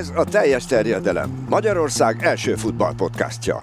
[0.00, 1.46] Ez a teljes terjedelem.
[1.48, 3.60] Magyarország első futballpodcastja.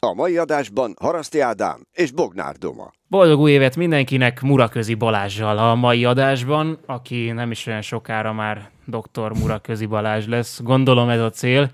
[0.00, 2.92] A mai adásban Haraszti Ádám és Bognár Doma.
[3.08, 8.70] Boldog új évet mindenkinek Muraközi Balázsjal a mai adásban, aki nem is olyan sokára már
[8.84, 10.60] doktor Muraközi Balázs lesz.
[10.62, 11.70] Gondolom ez a cél,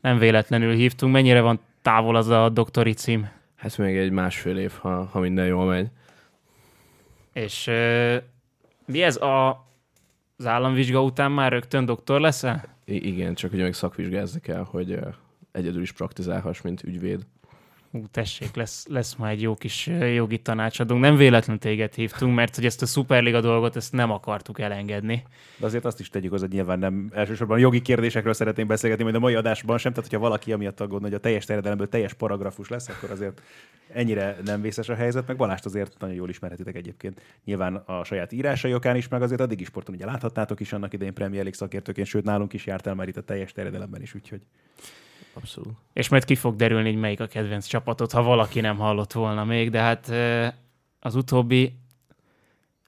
[0.00, 1.12] nem véletlenül hívtunk.
[1.12, 3.30] Mennyire van távol az a doktori cím?
[3.56, 5.86] Hát még egy másfél év, ha, ha minden jól megy.
[7.32, 8.14] És uh,
[8.86, 9.64] mi ez a
[10.42, 12.64] az államvizsga után már rögtön doktor leszel?
[12.84, 14.98] I- igen, csak ugye még szakvizsgázni kell, hogy
[15.52, 17.26] egyedül is praktizálhass, mint ügyvéd.
[17.94, 21.00] Ú, tessék, lesz, lesz ma egy jó kis jogi tanácsadónk.
[21.00, 25.22] Nem véletlen téged hívtunk, mert hogy ezt a Superliga dolgot ezt nem akartuk elengedni.
[25.56, 29.18] De azért azt is tegyük hogy nyilván nem elsősorban jogi kérdésekről szeretném beszélgetni, majd a
[29.18, 32.88] mai adásban sem, tehát hogyha valaki amiatt aggódna, hogy a teljes terjedelemből teljes paragrafus lesz,
[32.88, 33.42] akkor azért
[33.92, 37.20] ennyire nem vészes a helyzet, meg Balást azért nagyon jól ismerhetitek egyébként.
[37.44, 40.92] Nyilván a saját írásai okán is, meg azért addig is sporton ugye láthattátok is annak
[40.92, 44.14] idején Premier League szakértőként, sőt nálunk is járt el már itt a teljes terjedelemben is,
[44.14, 44.40] úgyhogy
[45.34, 45.72] Abszolút.
[45.92, 49.44] És majd ki fog derülni, hogy melyik a kedvenc csapatot, ha valaki nem hallott volna
[49.44, 50.12] még, de hát
[51.00, 51.74] az utóbbi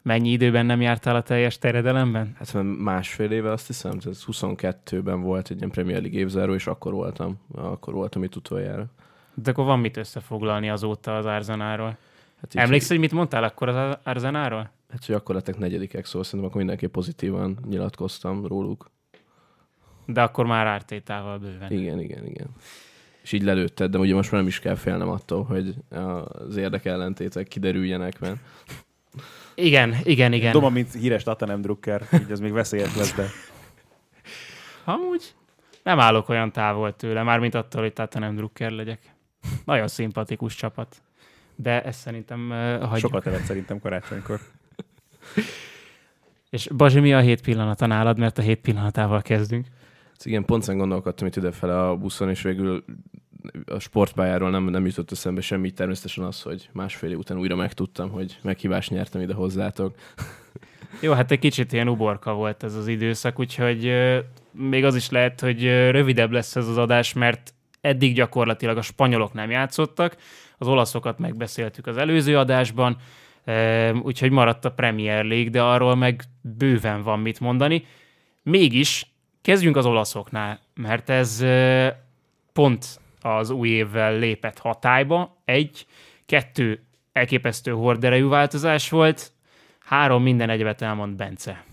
[0.03, 2.35] mennyi időben nem jártál a teljes teredelemben?
[2.39, 6.93] Hát másfél éve azt hiszem, ez 22-ben volt egy ilyen Premier League évzáró, és akkor
[6.93, 8.87] voltam, akkor voltam itt utoljára.
[9.35, 11.97] De akkor van mit összefoglalni azóta az Arzenáról.
[12.41, 14.71] Hát Emlékszel, hogy mit mondtál akkor az Arzenáról?
[14.91, 18.91] Hát, hogy akkor lettek negyedikek, szóval szerintem akkor mindenképp pozitívan nyilatkoztam róluk.
[20.07, 21.73] De akkor már ártétával bőven.
[21.73, 22.47] Igen, igen, igen.
[23.23, 25.75] És így lelőtted, de ugye most már nem is kell félnem attól, hogy
[26.49, 28.37] az érdekellentétek kiderüljenek, mert...
[29.55, 30.53] Igen, igen, igen.
[30.53, 33.27] Doma, mint híres Tatanem Drucker, így az még veszélyes lesz, de...
[34.85, 35.35] Amúgy
[35.83, 39.01] nem állok olyan távol tőle, mármint attól, hogy Tatanem Drucker legyek.
[39.65, 41.03] Nagyon szimpatikus csapat.
[41.57, 43.11] De ezt szerintem uh, hagyjuk.
[43.11, 44.41] Sokat evett szerintem karácsonykor.
[46.51, 49.67] És Bazsi, mi a hét pillanata nálad, mert a hét pillanatával kezdünk?
[50.15, 52.85] Hát igen, pont gondolkodtam itt idefele a buszon, és végül
[53.67, 58.11] a sportpályáról nem, nem jutott eszembe semmi, természetesen az, hogy másfél év után újra megtudtam,
[58.11, 59.95] hogy meghívást nyertem ide hozzátok.
[61.01, 63.93] Jó, hát egy kicsit ilyen uborka volt ez az időszak, úgyhogy
[64.53, 69.33] még az is lehet, hogy rövidebb lesz ez az adás, mert eddig gyakorlatilag a spanyolok
[69.33, 70.17] nem játszottak,
[70.59, 72.97] az olaszokat megbeszéltük az előző adásban,
[74.03, 77.85] úgyhogy maradt a Premier League, de arról meg bőven van mit mondani.
[78.43, 79.14] Mégis
[79.45, 81.45] kezdjünk az olaszoknál, mert ez
[82.53, 85.37] pont az új évvel lépett hatályba.
[85.45, 85.87] Egy,
[86.27, 86.83] kettő
[87.13, 89.33] elképesztő horderejű változás volt,
[89.79, 91.65] három minden egyebet elmond Bence.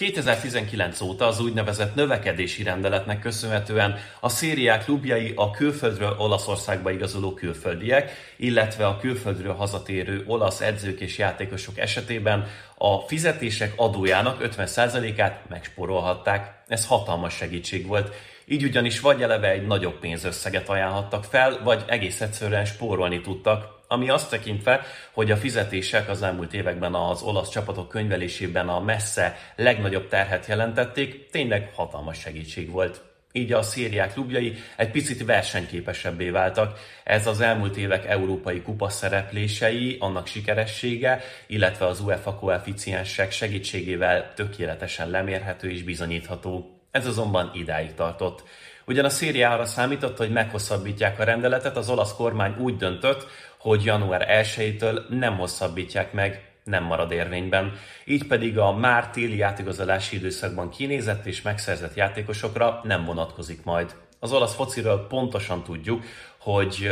[0.00, 8.34] 2019 óta az úgynevezett növekedési rendeletnek köszönhetően a szériák klubjai a külföldről Olaszországba igazoló külföldiek,
[8.36, 12.46] illetve a külföldről hazatérő olasz edzők és játékosok esetében
[12.76, 16.62] a fizetések adójának 50%-át megspórolhatták.
[16.68, 18.14] Ez hatalmas segítség volt.
[18.44, 24.08] Így ugyanis vagy eleve egy nagyobb pénzösszeget ajánlhattak fel, vagy egész egyszerűen spórolni tudtak, ami
[24.08, 24.80] azt tekintve,
[25.12, 31.30] hogy a fizetések az elmúlt években az olasz csapatok könyvelésében a messze legnagyobb terhet jelentették,
[31.30, 33.02] tényleg hatalmas segítség volt.
[33.32, 36.78] Így a szériák klubjai egy picit versenyképesebbé váltak.
[37.04, 45.10] Ez az elmúlt évek európai kupa szereplései, annak sikeressége, illetve az UEFA koeficiensek segítségével tökéletesen
[45.10, 46.80] lemérhető és bizonyítható.
[46.90, 48.42] Ez azonban idáig tartott.
[48.90, 53.26] Ugyan a széria arra számított, hogy meghosszabbítják a rendeletet, az olasz kormány úgy döntött,
[53.60, 57.72] hogy január 1-től nem hosszabbítják meg, nem marad érvényben.
[58.04, 63.94] Így pedig a már téli játékozási időszakban kinézett és megszerzett játékosokra nem vonatkozik majd.
[64.18, 66.04] Az olasz fociről pontosan tudjuk,
[66.38, 66.90] hogy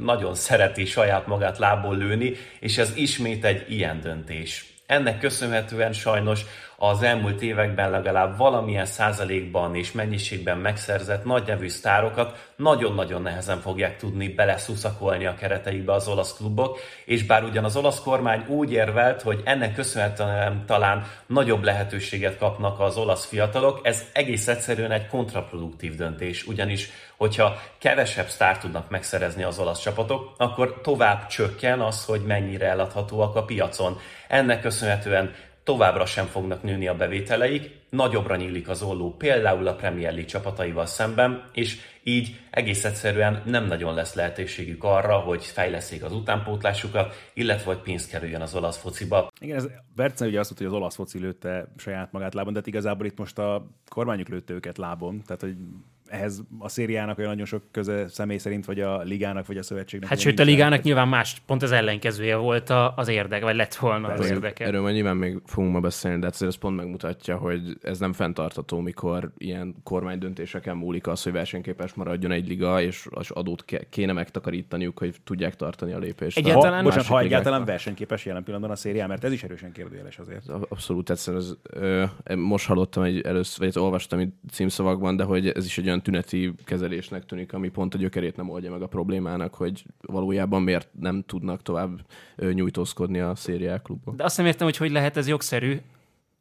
[0.00, 4.74] nagyon szereti saját magát lából lőni, és ez ismét egy ilyen döntés.
[4.86, 6.44] Ennek köszönhetően sajnos
[6.76, 13.96] az elmúlt években legalább valamilyen százalékban és mennyiségben megszerzett nagy nevű sztárokat nagyon-nagyon nehezen fogják
[13.96, 19.22] tudni beleszuszakolni a kereteikbe az olasz klubok, és bár ugyan az olasz kormány úgy érvelt,
[19.22, 25.94] hogy ennek köszönhetően talán nagyobb lehetőséget kapnak az olasz fiatalok, ez egész egyszerűen egy kontraproduktív
[25.94, 32.20] döntés, ugyanis hogyha kevesebb sztár tudnak megszerezni az olasz csapatok, akkor tovább csökken az, hogy
[32.20, 33.98] mennyire eladhatóak a piacon.
[34.28, 35.34] Ennek köszönhetően
[35.66, 40.86] továbbra sem fognak nőni a bevételeik, nagyobbra nyílik az olló például a Premier League csapataival
[40.86, 47.72] szemben, és így egész egyszerűen nem nagyon lesz lehetőségük arra, hogy fejleszék az utánpótlásukat, illetve
[47.72, 49.30] hogy pénz kerüljön az olasz fociba.
[49.40, 52.58] Igen, ez Berce ugye azt mondta, hogy az olasz foci lőtte saját magát lábon, de
[52.58, 55.56] hát igazából itt most a kormányuk lőtte őket lábon, tehát hogy
[56.08, 60.08] ehhez a szériának olyan nagyon sok köze személy szerint, vagy a ligának, vagy a szövetségnek.
[60.08, 64.08] Hát sőt, a ligának nyilván más, pont az ellenkezője volt az érdek, vagy lett volna
[64.08, 64.64] az érdeke.
[64.64, 68.80] Erről majd nyilván még fogunk ma beszélni, de ez pont megmutatja, hogy ez nem fenntartható,
[68.80, 74.98] mikor ilyen kormánydöntéseken múlik az, hogy versenyképes maradjon egy liga, és az adót kéne megtakarítaniuk,
[74.98, 76.38] hogy tudják tartani a lépést.
[76.38, 80.18] Egyáltalán, ha, bocsánat, ha egyáltalán versenyképes jelen pillanatban a szériá, mert ez is erősen kérdőjeles
[80.18, 80.48] azért.
[80.48, 82.04] Abszolút, egyszerűen ez, ö,
[82.34, 86.52] most hallottam egy először, vagy olvastam egy címszavakban, de hogy ez is egy olyan tüneti
[86.64, 91.24] kezelésnek tűnik, ami pont a gyökerét nem oldja meg a problémának, hogy valójában miért nem
[91.26, 92.00] tudnak tovább
[92.36, 94.16] nyújtózkodni a szériák klubok.
[94.16, 95.76] De azt nem értem, hogy hogy lehet ez jogszerű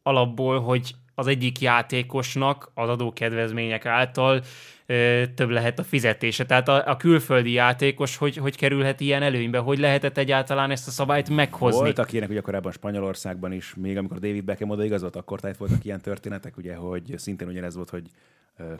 [0.04, 4.42] alapból, hogy az egyik játékosnak az adókedvezmények által
[4.86, 6.46] ö, több lehet a fizetése.
[6.46, 9.57] Tehát a, a külföldi játékos hogy, hogy kerülhet ilyen előnybe?
[9.57, 11.80] Hogy lehetett egyáltalán ezt a szabályt meghozni?
[11.81, 15.86] Voltak ilyenek ugye korábban Spanyolországban is, még amikor David Beckham oda igazolt, akkor tehát voltak
[15.86, 18.10] ilyen történetek, ugye, hogy szintén ugyanez volt, hogy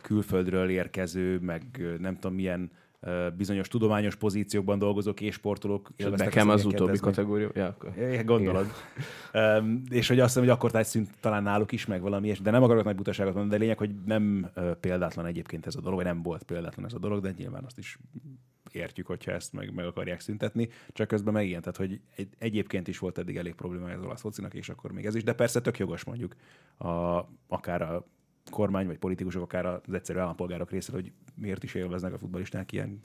[0.02, 1.64] külföldről érkező, meg
[2.00, 2.72] nem tudom milyen
[3.38, 5.90] bizonyos tudományos pozíciókban dolgozók és sportolók.
[5.98, 7.50] Nekem az utóbbi kategória.
[7.54, 7.94] Ja, akkor.
[8.26, 8.68] Gondolod.
[9.34, 12.52] um, és hogy azt hiszem, hogy akkor szűnt talán náluk is meg valami, és, de
[12.52, 14.50] nem akarok nagy butaságot mondani, de lényeg, hogy nem
[14.80, 17.78] példátlan egyébként ez a dolog, vagy nem volt példátlan ez a dolog, de nyilván azt
[17.78, 17.98] is
[18.72, 22.88] értjük, hogyha ezt meg, meg akarják szüntetni, csak közben meg ilyen, tehát hogy egy, egyébként
[22.88, 25.62] is volt eddig elég probléma az olasz focinak, és akkor még ez is, de persze
[25.62, 26.36] tök jogos mondjuk,
[26.78, 28.06] a, akár a
[28.50, 33.04] kormány vagy politikusok, akár az egyszerű állampolgárok részéről, hogy miért is élveznek a futballisták ilyen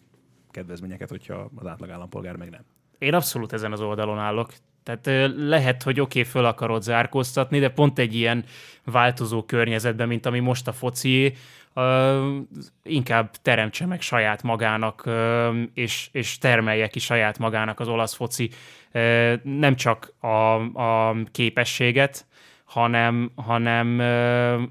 [0.50, 2.64] kedvezményeket, hogyha az átlag állampolgár meg nem.
[2.98, 4.52] Én abszolút ezen az oldalon állok.
[4.82, 8.44] Tehát lehet, hogy oké, okay, föl akarod zárkóztatni, de pont egy ilyen
[8.84, 11.34] változó környezetben, mint ami most a foci,
[11.74, 12.36] uh,
[12.82, 18.50] inkább teremtse meg saját magának, uh, és, és termelje ki saját magának az olasz foci
[18.92, 22.26] uh, nem csak a, a képességet,
[22.70, 23.96] hanem, hanem,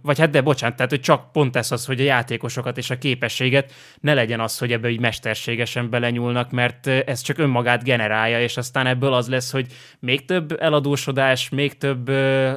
[0.01, 2.97] vagy hát de bocsánat, tehát hogy csak pont ez az, hogy a játékosokat és a
[2.97, 8.57] képességet ne legyen az, hogy ebbe így mesterségesen belenyúlnak, mert ez csak önmagát generálja, és
[8.57, 9.67] aztán ebből az lesz, hogy
[9.99, 12.51] még több eladósodás, még több uh,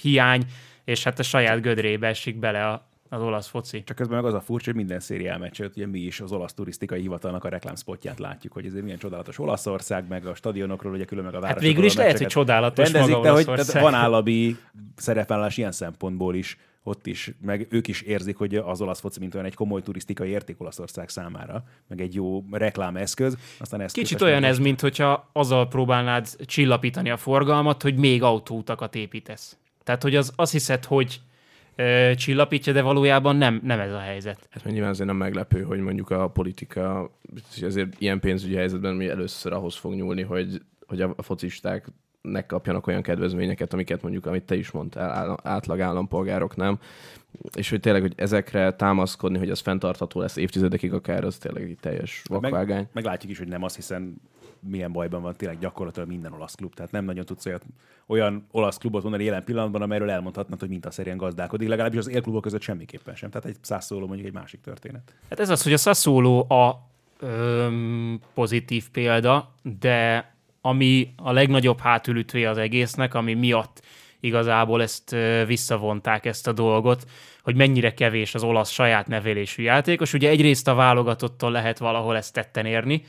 [0.00, 0.42] hiány,
[0.84, 3.82] és hát a saját gödrébe esik bele a, az olasz foci.
[3.84, 6.54] Csak közben meg az a furcsa, hogy minden szériál meccset, ugye mi is az olasz
[6.54, 11.24] turisztikai hivatalnak a reklámspotját látjuk, hogy ez milyen csodálatos Olaszország, meg a stadionokról, ugye külön
[11.24, 11.54] meg a város.
[11.54, 14.56] Hát végül is lehet, hogy csodálatos rendezik, maga de hogy tehát van állami
[14.96, 19.34] szerepvállalás ilyen szempontból is, ott is, meg ők is érzik, hogy az olasz foci, mint
[19.34, 23.36] olyan egy komoly turisztikai érték Olaszország számára, meg egy jó reklámeszköz.
[23.58, 28.94] Aztán ezt Kicsit olyan ez, mint hogyha azzal próbálnád csillapítani a forgalmat, hogy még autóutakat
[28.94, 29.56] építesz.
[29.84, 31.20] Tehát, hogy az, azt hiszed, hogy
[32.16, 34.48] csillapítja, de valójában nem, nem ez a helyzet.
[34.50, 37.10] Hát nyilván azért nem meglepő, hogy mondjuk a politika
[37.62, 41.86] azért ilyen pénzügyi helyzetben mi először ahhoz fog nyúlni, hogy, hogy a focisták
[42.20, 46.78] ne kapjanak olyan kedvezményeket, amiket mondjuk, amit te is mondtál, átlag állampolgárok nem.
[47.56, 51.78] És hogy tényleg, hogy ezekre támaszkodni, hogy az fenntartható lesz évtizedekig akár, az tényleg egy
[51.80, 52.76] teljes vakvágány.
[52.76, 54.20] Meg, meglátjuk is, hogy nem az, hiszen
[54.60, 56.74] milyen bajban van tényleg gyakorlatilag minden olasz klub.
[56.74, 57.64] Tehát nem nagyon tudsz olyat,
[58.06, 61.68] olyan olasz klubot mondani jelen pillanatban, amelyről elmondhatnád, hogy mintaszerűen gazdálkodik.
[61.68, 63.30] Legalábbis az élklubok között semmiképpen sem.
[63.30, 65.14] Tehát egy Sassuolo mondjuk egy másik történet.
[65.30, 66.88] Hát ez az, hogy a Sassuolo a
[67.18, 73.82] öm, pozitív példa, de ami a legnagyobb hátulütvé az egésznek, ami miatt
[74.20, 77.04] igazából ezt visszavonták ezt a dolgot,
[77.42, 80.12] hogy mennyire kevés az olasz saját nevelésű játékos.
[80.12, 83.02] Ugye egyrészt a válogatottól lehet valahol ezt tetten érni,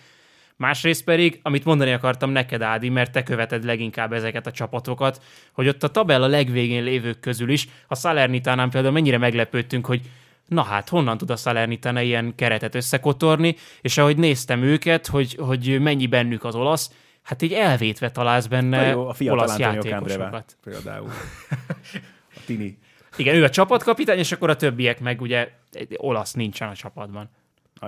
[0.60, 5.68] Másrészt pedig, amit mondani akartam neked, Ádi, mert te követed leginkább ezeket a csapatokat, hogy
[5.68, 10.01] ott a tabella legvégén lévők közül is, a Salernitánán például mennyire meglepődtünk, hogy
[10.48, 15.80] na hát, honnan tud a Salernitana ilyen keretet összekotorni, és ahogy néztem őket, hogy, hogy
[15.82, 20.58] mennyi bennük az olasz, hát így elvétve találsz benne jó, a olasz játékosokat.
[20.63, 21.10] Például.
[22.36, 22.78] A Tini.
[23.16, 25.51] Igen, ő a csapatkapitány, és akkor a többiek meg ugye
[25.96, 27.30] olasz nincsen a csapatban.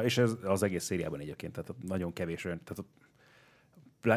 [0.04, 2.86] És ez az egész szériában egyébként, tehát nagyon kevés olyan, tehát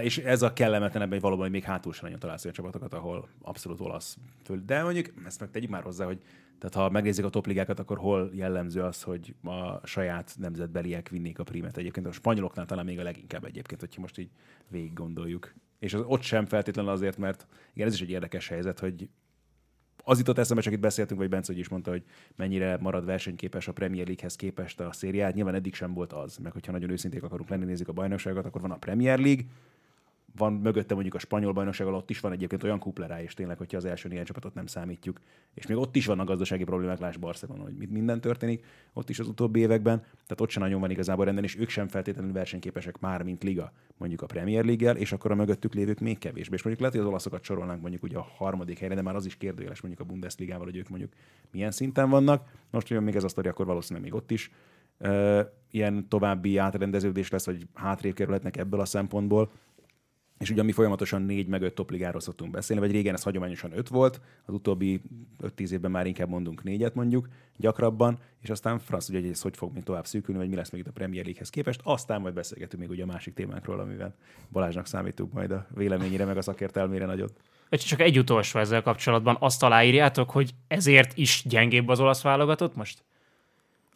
[0.05, 3.81] és ez a kellemetlenebb, hogy valóban még hátul sem nagyon találsz olyan csapatokat, ahol abszolút
[3.81, 4.63] olasz föl.
[4.67, 6.23] De mondjuk ezt meg tegyük már hozzá, hogy
[6.59, 11.43] tehát ha megnézzük a topligákat, akkor hol jellemző az, hogy a saját nemzetbeliek vinnék a
[11.43, 12.07] primet egyébként.
[12.07, 14.31] A spanyoloknál talán még a leginkább egyébként, hogyha most így
[14.69, 15.55] végig gondoljuk.
[15.79, 19.09] És az ott sem feltétlenül azért, mert igen, ez is egy érdekes helyzet, hogy
[20.05, 22.03] az jutott eszembe, csak itt beszéltünk, vagy Bence is mondta, hogy
[22.37, 25.35] mennyire marad versenyképes a Premier League-hez képest a szériát.
[25.35, 28.61] Nyilván eddig sem volt az, meg hogyha nagyon őszinték akarunk lenni, nézzük a bajnokságot, akkor
[28.61, 29.45] van a Premier League,
[30.37, 33.77] van mögötte mondjuk a spanyol bajnokság alatt is van egyébként olyan kuplerá, és tényleg, hogyha
[33.77, 35.21] az első néhány csapatot nem számítjuk.
[35.55, 39.19] És még ott is vannak gazdasági problémák, láss Barcelona, hogy mit minden történik, ott is
[39.19, 43.01] az utóbbi években, tehát ott sem nagyon van igazából renden, és ők sem feltétlenül versenyképesek
[43.01, 46.55] már, mint liga, mondjuk a Premier League-el, és akkor a mögöttük lévők még kevésbé.
[46.55, 49.27] És mondjuk lehet, hogy az olaszokat sorolnánk mondjuk ugye a harmadik helyre, de már az
[49.27, 51.13] is kérdőjeles mondjuk a Bundesligával, hogy ők mondjuk
[51.51, 52.49] milyen szinten vannak.
[52.71, 54.51] Most jön még ez a sztori, akkor valószínűleg még ott is
[55.71, 59.53] ilyen további átrendeződés lesz, hogy hátrébb kerülhetnek ebből a szempontból.
[60.39, 63.89] És ugye mi folyamatosan négy meg öt topligáról szoktunk beszélni, vagy régen ez hagyományosan öt
[63.89, 65.01] volt, az utóbbi
[65.43, 69.57] 5-10 évben már inkább mondunk négyet mondjuk, gyakrabban, és aztán franc ugye, hogy ez hogy
[69.57, 72.35] fog még tovább szűkülni, vagy mi lesz még itt a Premier League-hez képest, aztán majd
[72.35, 74.15] beszélgetünk még ugye a másik témánkról, amivel
[74.53, 77.41] Balázsnak számítunk majd a véleményére, meg a szakértelmére nagyot.
[77.71, 83.05] Csak egy utolsó ezzel kapcsolatban, azt aláírjátok, hogy ezért is gyengébb az olasz válogatott most?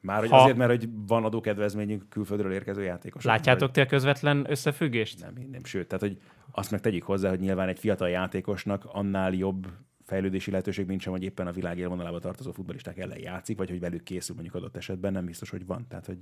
[0.00, 0.36] Már hogy ha...
[0.36, 3.30] azért, mert hogy van adókedvezményünk külföldről érkező játékosok.
[3.30, 5.20] Látjátok ti a közvetlen összefüggést?
[5.20, 9.32] Nem, nem, sőt, tehát hogy azt meg tegyük hozzá, hogy nyilván egy fiatal játékosnak annál
[9.32, 9.66] jobb
[10.04, 14.02] fejlődési lehetőség nincs, hogy éppen a világ élvonalába tartozó futbolisták ellen játszik, vagy hogy velük
[14.02, 15.86] készül mondjuk adott esetben, nem biztos, hogy van.
[15.88, 16.18] Tehát, hogy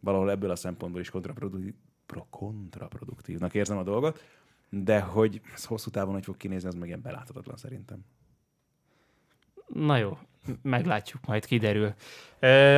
[0.00, 1.74] valahol ebből a szempontból is kontraproduktív,
[2.30, 4.24] kontraproduktívnak érzem a dolgot,
[4.68, 8.04] de hogy ez hosszú távon hogy fog kinézni, az meg ilyen beláthatatlan szerintem.
[9.72, 10.18] Na jó,
[10.62, 11.94] meglátjuk, majd kiderül.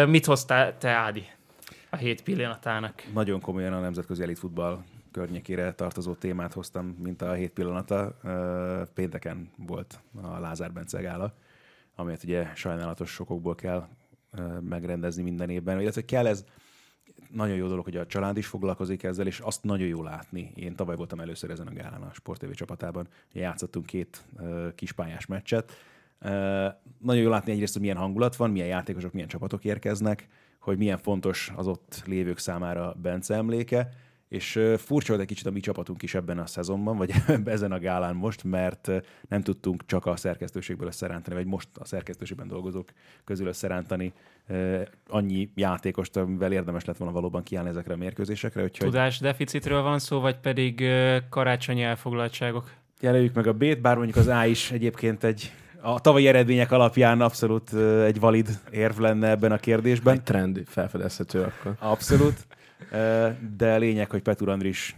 [0.07, 1.25] Mit hoztál te, Ádi,
[1.91, 3.03] a hét pillanatának?
[3.13, 8.17] Nagyon komolyan a nemzetközi elitfutball környékére tartozó témát hoztam, mint a hét pillanata.
[8.95, 11.35] Pénteken volt a Lázár Bence gála,
[11.95, 13.89] amelyet ugye sajnálatos sokokból kell
[14.61, 15.81] megrendezni minden évben.
[15.81, 16.45] Illetve kell ez,
[17.31, 20.53] nagyon jó dolog, hogy a család is foglalkozik ezzel, és azt nagyon jó látni.
[20.55, 24.25] Én tavaly voltam először ezen a gálán a Sport TV csapatában, játszottunk két
[24.75, 25.73] kispályás meccset,
[26.99, 30.99] nagyon jó látni egyrészt, hogy milyen hangulat van, milyen játékosok, milyen csapatok érkeznek, hogy milyen
[30.99, 33.89] fontos az ott lévők számára Bence emléke,
[34.33, 37.13] és furcsa volt egy kicsit a mi csapatunk is ebben a szezonban, vagy
[37.45, 38.91] ezen a gálán most, mert
[39.29, 42.93] nem tudtunk csak a szerkesztőségből összerántani, vagy most a szerkesztőségben dolgozók
[43.25, 44.13] közül összerántani
[45.09, 48.63] annyi játékost, amivel érdemes lett volna valóban kiállni ezekre a mérkőzésekre.
[48.63, 48.89] Úgyhogy...
[48.89, 50.85] Tudásdeficitről van szó, vagy pedig
[51.29, 52.71] karácsonyi elfoglaltságok?
[53.01, 55.53] Jelöljük meg a B-t, bár mondjuk az A is egyébként egy
[55.83, 57.73] a tavalyi eredmények alapján abszolút
[58.05, 60.15] egy valid érv lenne ebben a kérdésben.
[60.15, 61.75] Egy trend felfedezhető akkor.
[61.79, 62.47] Abszolút.
[63.57, 64.97] De lényeg, hogy Petur Andris,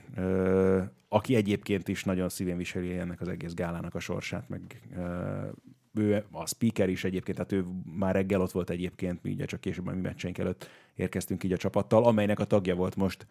[1.09, 4.61] aki egyébként is nagyon szívén viseli ennek az egész gálának a sorsát, meg
[5.95, 7.65] ő a speaker is egyébként, tehát ő
[7.99, 11.53] már reggel ott volt egyébként, mi ugye csak később a mi meccseink előtt érkeztünk így
[11.53, 13.27] a csapattal, amelynek a tagja volt most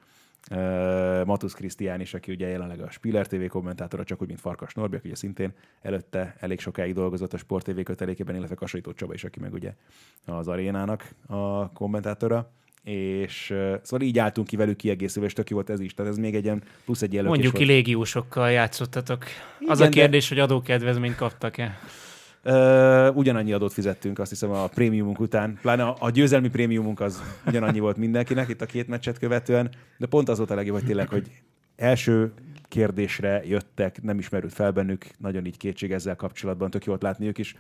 [0.52, 4.74] uh, Matusz Krisztián is, aki ugye jelenleg a Spiller TV kommentátora, csak úgy, mint Farkas
[4.74, 9.14] Norbi, aki ugye szintén előtte elég sokáig dolgozott a Sport TV kötelékében, illetve Kasajtó Csaba
[9.14, 9.74] is, aki meg ugye
[10.26, 12.52] az arénának a kommentátora
[12.84, 15.94] és uh, szóval így álltunk ki velük kiegészülve, és tök jó volt ez is.
[15.94, 19.24] Tehát ez még egy ilyen plusz egy Mondjuk ki légiósokkal játszottatok.
[19.60, 20.36] Igen, az a kérdés, de...
[20.36, 21.80] hogy adókedvezményt kaptak-e?
[22.46, 25.58] Uh, ugyanannyi adót fizettünk, azt hiszem a prémiumunk után.
[25.62, 30.06] Pláne a, a győzelmi prémiumunk az ugyanannyi volt mindenkinek itt a két meccset követően, de
[30.06, 31.32] pont az volt a legjobb, hogy tényleg, hogy
[31.76, 32.34] első
[32.68, 37.28] kérdésre jöttek, nem ismerült fel bennük, nagyon így kétség ezzel kapcsolatban, tök jó volt látni
[37.28, 37.56] ők is.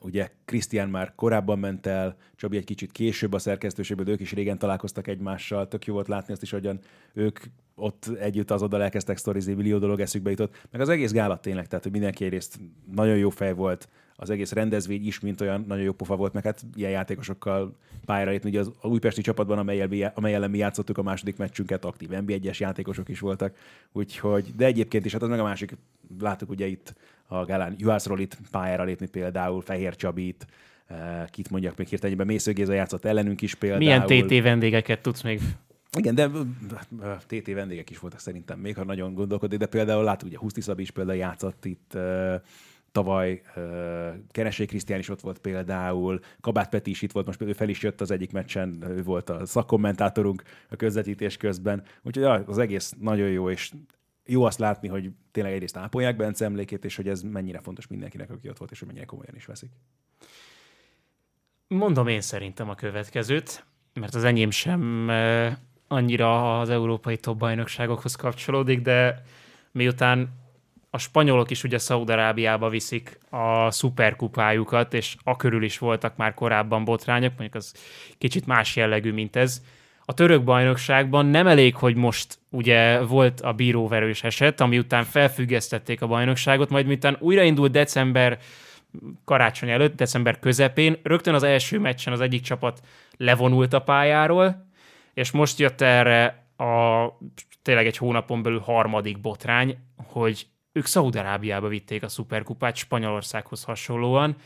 [0.00, 4.32] Ugye Krisztián már korábban ment el, Csabi egy kicsit később a szerkesztőségben, de ők is
[4.32, 6.78] régen találkoztak egymással, tök jó volt látni azt is, hogyan
[7.12, 7.38] ők
[7.74, 11.66] ott együtt az oda elkezdtek sztorizni, millió dolog eszükbe jutott, meg az egész gálat tényleg,
[11.66, 12.58] tehát hogy mindenki egyrészt
[12.94, 13.88] nagyon jó fej volt,
[14.20, 18.30] az egész rendezvény is, mint olyan nagyon jó pofa volt, meg hát ilyen játékosokkal pályára
[18.30, 18.48] lépni.
[18.48, 23.08] Ugye az újpesti csapatban, amely, amely ellen mi játszottuk a második meccsünket, aktív NB1-es játékosok
[23.08, 23.56] is voltak,
[23.92, 25.76] úgyhogy, de egyébként is, hát az meg a másik,
[26.18, 26.94] láttuk ugye itt
[27.28, 30.46] a Gálán Juhász Rolit pályára lépni például, Fehér Csabit,
[30.86, 33.82] eh, kit mondjak még hirtelen, Mésző Géza játszott ellenünk is például.
[33.82, 35.40] Milyen TT vendégeket tudsz még
[35.96, 36.30] igen, de
[37.26, 40.82] TT vendégek is voltak szerintem még, ha nagyon gondolkodik, de például látjuk, ugye Huszti Szabi
[40.82, 42.34] is például játszott itt uh,
[42.92, 43.62] tavaly, uh,
[44.30, 47.82] Keresé Krisztián is ott volt például, Kabát Peti is itt volt, most például fel is
[47.82, 53.28] jött az egyik meccsen, ő volt a szakkommentátorunk a közvetítés közben, úgyhogy az egész nagyon
[53.28, 53.70] jó, és
[54.30, 58.30] jó azt látni, hogy tényleg egyrészt ápolják Bence emlékét, és hogy ez mennyire fontos mindenkinek,
[58.30, 59.70] aki ott volt, és hogy mennyire komolyan is veszik.
[61.68, 65.08] Mondom én szerintem a következőt, mert az enyém sem
[65.88, 69.22] annyira az európai top bajnokságokhoz kapcsolódik, de
[69.72, 70.28] miután
[70.90, 76.84] a spanyolok is ugye Szaudarábiába viszik a szuperkupájukat, és a körül is voltak már korábban
[76.84, 77.74] botrányok, mondjuk az
[78.18, 79.62] kicsit más jellegű, mint ez.
[80.10, 86.02] A török bajnokságban nem elég, hogy most ugye volt a bíróverős eset, ami után felfüggesztették
[86.02, 88.38] a bajnokságot, majd miután újraindult december
[89.24, 92.80] karácsony előtt, december közepén, rögtön az első meccsen az egyik csapat
[93.16, 94.68] levonult a pályáról,
[95.14, 97.06] és most jött erre a
[97.62, 104.36] tényleg egy hónapon belül harmadik botrány, hogy ők Szaudarábiába vitték a szuperkupát Spanyolországhoz hasonlóan,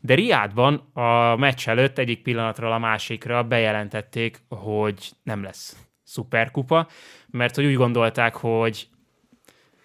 [0.00, 6.88] de Riádban a meccs előtt egyik pillanatról a másikra bejelentették, hogy nem lesz szuperkupa,
[7.30, 8.88] mert hogy úgy gondolták, hogy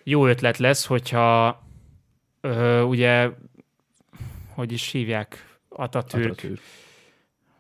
[0.03, 1.62] jó ötlet lesz, hogyha
[2.41, 3.29] ö, ugye,
[4.53, 6.31] hogy is hívják, Atatürk.
[6.31, 6.62] Atatürk.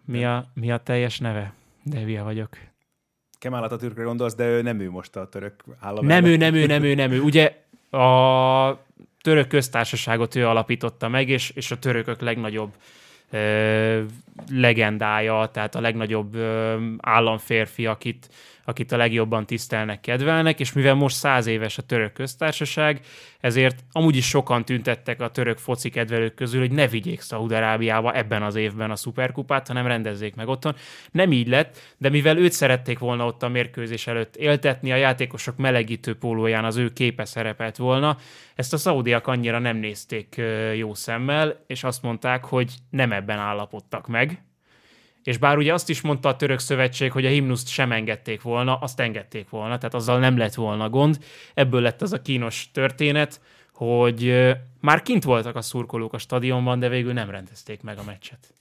[0.05, 1.53] Mi a, mi a teljes neve?
[1.83, 2.57] De hülye vagyok.
[3.39, 6.05] Kemal Atatürkre gondolsz, de ő nem ő most a török állam.
[6.05, 7.21] Nem ő, nem ő, nem ő, nem ő.
[7.21, 8.69] Ugye a
[9.25, 12.73] török köztársaságot ő alapította meg, és, és a törökök legnagyobb
[13.29, 14.01] ö,
[14.51, 18.29] legendája, tehát a legnagyobb ö, államférfi, akit,
[18.65, 22.99] akit a legjobban tisztelnek, kedvelnek, és mivel most száz éves a török köztársaság,
[23.39, 28.43] ezért amúgy is sokan tüntettek a török foci kedvelők közül, hogy ne vigyék Szaúd-Arábiába ebben
[28.43, 30.75] az évben a szuperkupát, hanem rendezzék meg otthon.
[31.11, 35.57] Nem így lett, de mivel őt szerették volna ott a mérkőzés előtt éltetni, a játékosok
[35.57, 38.17] melegítő pólóján az ő képe szerepelt volna,
[38.55, 40.41] ezt a szaudiak annyira nem nézték
[40.75, 44.43] jó szemmel, és azt mondták, hogy nem ebben állapodtak meg,
[45.25, 48.77] és bár ugye azt is mondta a török szövetség, hogy a himnuszt sem engedték volna,
[48.77, 51.23] azt engedték volna, tehát azzal nem lett volna gond.
[51.53, 53.41] Ebből lett az a kínos történet,
[53.73, 58.53] hogy már kint voltak a szurkolók a stadionban, de végül nem rendezték meg a meccset.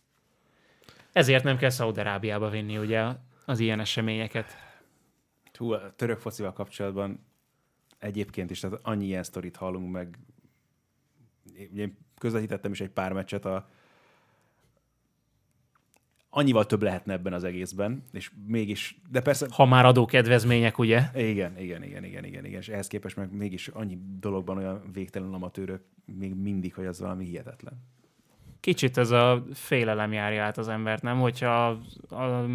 [1.12, 3.04] Ezért nem kell Szaudarábiába vinni ugye
[3.44, 4.56] az ilyen eseményeket.
[5.54, 7.26] Hú, a török focival kapcsolatban
[7.99, 10.18] egyébként is, tehát annyi ilyen sztorit hallunk meg.
[11.76, 13.68] Én közvetítettem is egy pár meccset a
[16.37, 19.47] annyival több lehetne ebben az egészben, és mégis, de persze...
[19.50, 21.03] Ha már adókedvezmények, ugye?
[21.14, 25.33] Igen, igen, igen, igen, igen, igen, és ehhez képest meg mégis annyi dologban olyan végtelen
[25.33, 25.83] amatőrök
[26.19, 27.83] még mindig, hogy az valami hihetetlen.
[28.61, 31.21] Kicsit ez a félelem járja át az embert, nem?
[31.21, 31.67] Hogyha
[32.09, 32.47] a, a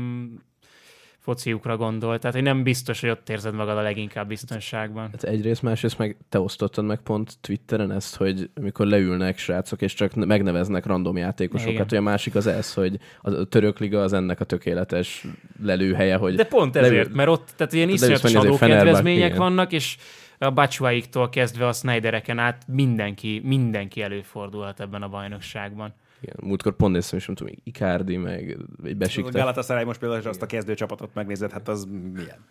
[1.19, 2.19] fociukra gondol.
[2.19, 5.09] Tehát, hogy nem biztos, hogy ott érzed magad a leginkább biztonságban.
[5.11, 9.93] Hát egyrészt, másrészt meg te osztottad meg pont Twitteren ezt, hogy amikor leülnek srácok, és
[9.93, 11.85] csak megneveznek random játékosokat, Igen.
[11.87, 15.25] hogy a másik az ez, hogy a török liga az ennek a tökéletes
[15.63, 16.35] lelőhelye, hogy...
[16.35, 17.15] De pont ezért, leül...
[17.15, 19.97] mert ott tehát ilyen iszonyatos adókedvezmények vannak, és
[20.37, 25.93] a Bacsváiktól kezdve a Snydereken át mindenki, mindenki előfordulhat ebben a bajnokságban.
[26.21, 29.29] Igen, múltkor pont néztem, és nem tudom, Icardi, meg egy besikta.
[29.29, 32.45] A Galatasaray most például, azt a kezdőcsapatot megnézed, hát az milyen?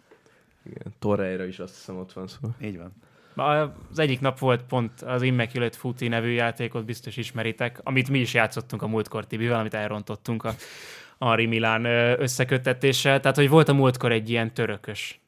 [0.67, 2.37] Igen, Torreira is azt hiszem ott van szó.
[2.41, 2.57] Szóval.
[2.61, 2.93] Így van.
[3.91, 8.35] Az egyik nap volt pont az Immaculate Footy nevű játékot, biztos ismeritek, amit mi is
[8.35, 10.55] játszottunk a múltkor Tibivel, amit elrontottunk a
[11.19, 11.85] Ari Milán
[12.21, 13.21] összeköttetéssel.
[13.21, 15.21] Tehát, hogy volt a múltkor egy ilyen törökös.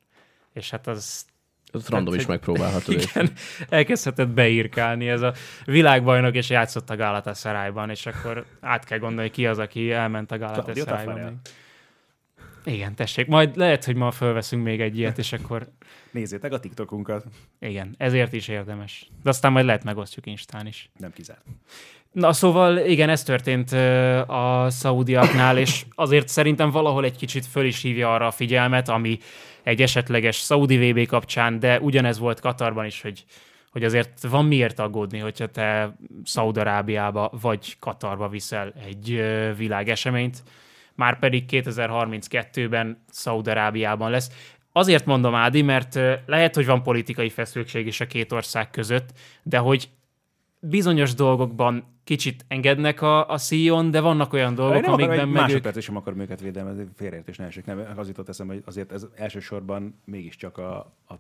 [0.52, 1.24] És hát az
[1.72, 2.94] az random is megpróbálhatod.
[2.94, 3.32] Igen,
[3.68, 9.46] elkezdheted beírkálni ez a világbajnok, és játszott a Galatasaray-ban, és akkor át kell gondolni, ki
[9.46, 11.40] az, aki elment a Galatasaray-ban.
[12.64, 13.26] Igen, tessék.
[13.26, 15.68] Majd lehet, hogy ma felveszünk még egy ilyet, és akkor...
[16.10, 17.24] Nézzétek a TikTokunkat.
[17.60, 19.10] Igen, ezért is érdemes.
[19.22, 20.90] De aztán majd lehet megosztjuk Instán is.
[20.96, 21.44] Nem kizárt.
[22.12, 23.72] Na szóval igen, ez történt
[24.26, 29.18] a szaudiaknál, és azért szerintem valahol egy kicsit föl is hívja arra a figyelmet, ami
[29.62, 33.24] egy esetleges Saudi VB kapcsán, de ugyanez volt Katarban is, hogy,
[33.70, 39.24] hogy azért van miért aggódni, hogyha te Szaudarábiába vagy Katarba viszel egy
[39.56, 40.42] világeseményt,
[40.94, 44.30] már pedig 2032-ben Szaudarábiában lesz.
[44.72, 49.08] Azért mondom, Ádi, mert lehet, hogy van politikai feszültség is a két ország között,
[49.42, 49.88] de hogy
[50.60, 55.76] bizonyos dolgokban kicsit engednek a, a szíjon, de vannak olyan dolgok, nem amikben meg másodperc
[55.76, 55.82] ők...
[55.82, 57.64] sem akarom őket védelmezni, félreértés ne esik.
[57.64, 60.76] Nem, az jutott eszembe, hogy azért ez elsősorban mégiscsak a,
[61.08, 61.14] a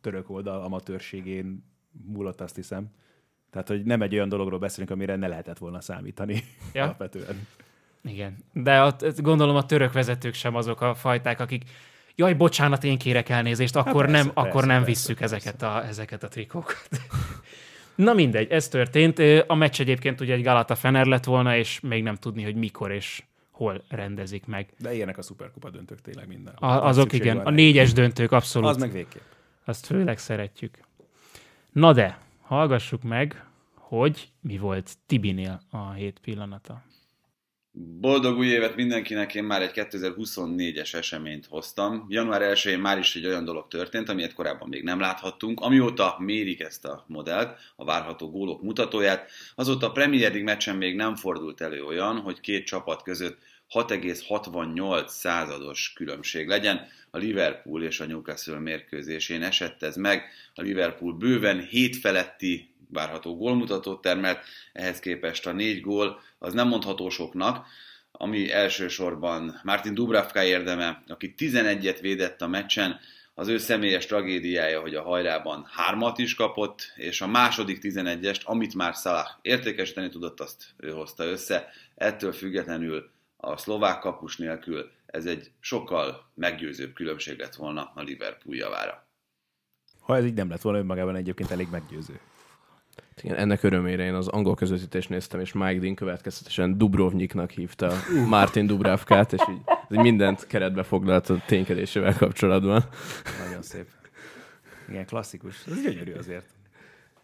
[0.00, 1.64] török oldal amatőrségén
[2.12, 2.90] múlott, azt hiszem.
[3.50, 6.82] Tehát, hogy nem egy olyan dologról beszélünk, amire ne lehetett volna számítani ja.
[6.82, 7.46] alapvetően.
[8.02, 11.64] Igen, de a, gondolom a török vezetők sem azok a fajták, akik
[12.14, 15.34] jaj, bocsánat, én kérek elnézést, akkor hát persze, nem, persze, akkor nem persze, visszük persze.
[15.34, 16.88] ezeket a, ezeket a trikókat.
[17.94, 19.18] Na mindegy, ez történt.
[19.46, 22.92] A meccs egyébként ugye egy Galata Fener lett volna, és még nem tudni, hogy mikor
[22.92, 24.72] és hol rendezik meg.
[24.78, 26.54] De ilyenek a szuperkupa döntők tényleg minden.
[26.54, 28.68] A, azok igen, a négyes döntők abszolút.
[28.68, 29.22] Az meg végképp.
[29.64, 30.78] Azt főleg szeretjük.
[31.72, 36.82] Na de, hallgassuk meg, hogy mi volt Tibinél a hét pillanata.
[37.76, 42.06] Boldog új évet mindenkinek, én már egy 2024-es eseményt hoztam.
[42.08, 45.60] Január 1-én már is egy olyan dolog történt, amilyet korábban még nem láthattunk.
[45.60, 50.96] Amióta mérik ezt a modellt, a várható gólok mutatóját, azóta a Premier League meccsen még
[50.96, 53.38] nem fordult elő olyan, hogy két csapat között
[53.70, 56.86] 6,68 százados különbség legyen.
[57.10, 60.22] A Liverpool és a Newcastle mérkőzésén esett ez meg.
[60.54, 66.68] A Liverpool bőven 7 feletti várható gólmutatót termelt, ehhez képest a négy gól az nem
[66.68, 67.66] mondható soknak,
[68.12, 73.00] ami elsősorban Martin Dubravka érdeme, aki 11-et védett a meccsen,
[73.34, 78.74] az ő személyes tragédiája, hogy a hajrában hármat is kapott, és a második 11-est, amit
[78.74, 81.68] már Salah értékesíteni tudott, azt ő hozta össze.
[81.94, 88.56] Ettől függetlenül a szlovák kapus nélkül ez egy sokkal meggyőzőbb különbség lett volna a Liverpool
[88.56, 89.06] javára.
[90.00, 92.20] Ha ez így nem lett volna önmagában egyébként elég meggyőző.
[93.22, 97.92] Igen, ennek örömére én az angol közvetítést néztem, és Mike Dean következtetesen Dubrovniknak hívta
[98.28, 102.84] Martin Dubravkát, és így, így mindent keretbe foglalt a ténykedésével kapcsolatban.
[103.46, 103.86] Nagyon szép.
[104.88, 105.66] Igen, klasszikus.
[105.66, 106.46] Ez gyönyörű azért.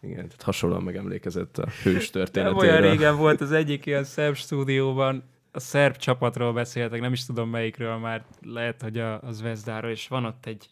[0.01, 2.67] Igen, tehát hasonlóan megemlékezett a hős történetéről.
[2.67, 7.25] Nem olyan régen volt az egyik ilyen szerb stúdióban, a szerb csapatról beszéltek, nem is
[7.25, 10.69] tudom melyikről már, lehet, hogy a, az Zvezdáról, és van ott egy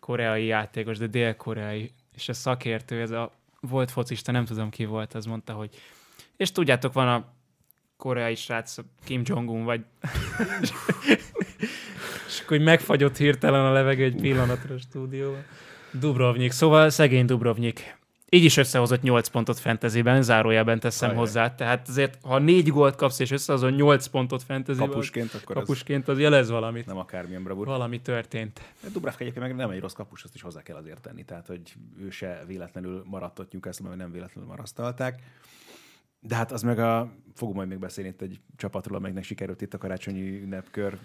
[0.00, 5.14] koreai játékos, de dél-koreai, és a szakértő, ez a volt focista, nem tudom ki volt,
[5.14, 5.70] az mondta, hogy
[6.36, 7.32] és tudjátok, van a
[7.96, 9.80] koreai srác, Kim Jong-un, vagy
[12.28, 15.44] és akkor megfagyott hirtelen a levegő egy pillanatra a stúdióban.
[15.92, 17.97] Dubrovnik, szóval szegény Dubrovnik.
[18.30, 21.20] Így is összehozott 8 pontot fantasyben, zárójában teszem Ajaj.
[21.20, 21.54] hozzá.
[21.54, 26.18] Tehát azért, ha 4 gólt kapsz és összehozol 8 pontot fantasyben, kapusként, akkor kapusként az,
[26.18, 26.86] jelez valamit.
[26.86, 27.66] Nem akármilyen bravúr.
[27.66, 28.60] Valami történt.
[28.92, 31.24] Dubravka egyébként meg nem egy rossz kapus, azt is hozzá kell azért tenni.
[31.24, 35.22] Tehát, hogy ő se véletlenül maradt ott Newcastle, nem véletlenül marasztalták.
[36.20, 39.74] De hát az meg a, fogunk majd még beszélni itt egy csapatról, amelynek sikerült itt
[39.74, 40.98] a karácsonyi ünnepkör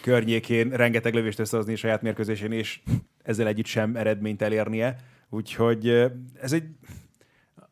[0.00, 2.80] környékén rengeteg lövést összehozni saját mérkőzésén, és
[3.22, 4.96] ezzel együtt sem eredményt elérnie
[5.30, 5.88] Úgyhogy
[6.40, 6.64] ez egy,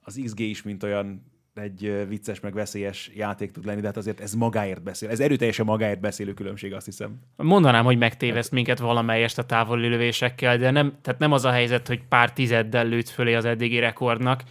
[0.02, 4.20] az XG is, mint olyan egy vicces, meg veszélyes játék tud lenni, de hát azért
[4.20, 5.08] ez magáért beszél.
[5.08, 7.20] Ez erőteljesen magáért beszélő különbség, azt hiszem.
[7.36, 11.88] Mondanám, hogy megtéveszt minket valamelyest a távoli lövésekkel, de nem, tehát nem az a helyzet,
[11.88, 14.42] hogy pár tizeddel lőtt fölé az eddigi rekordnak,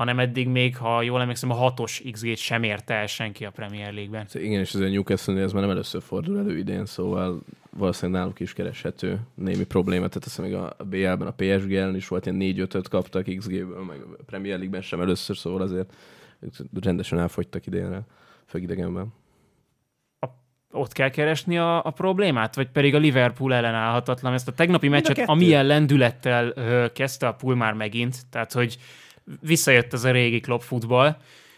[0.00, 3.92] hanem eddig még, ha jól emlékszem, a hatos XG-t sem érte el senki a Premier
[3.92, 4.26] League-ben.
[4.32, 7.40] Igen, és azért Newcastle ez már nem először fordul elő idén, szóval
[7.76, 10.08] valószínűleg náluk is kereshető némi probléma.
[10.08, 14.22] Tehát azt még a BL-ben, a PSG-en is volt, ilyen 4-5-öt kaptak XG-ből, meg a
[14.26, 15.94] Premier League-ben sem először, szóval azért
[16.80, 18.00] rendesen elfogytak idénre,
[18.46, 19.12] főleg idegenben
[20.72, 24.32] ott kell keresni a, a problémát, vagy pedig a Liverpool ellenállhatatlan.
[24.32, 28.78] Ezt a tegnapi meccset, amilyen lendülettel ö, kezdte a pool már megint, tehát hogy
[29.40, 30.62] visszajött ez a régi klub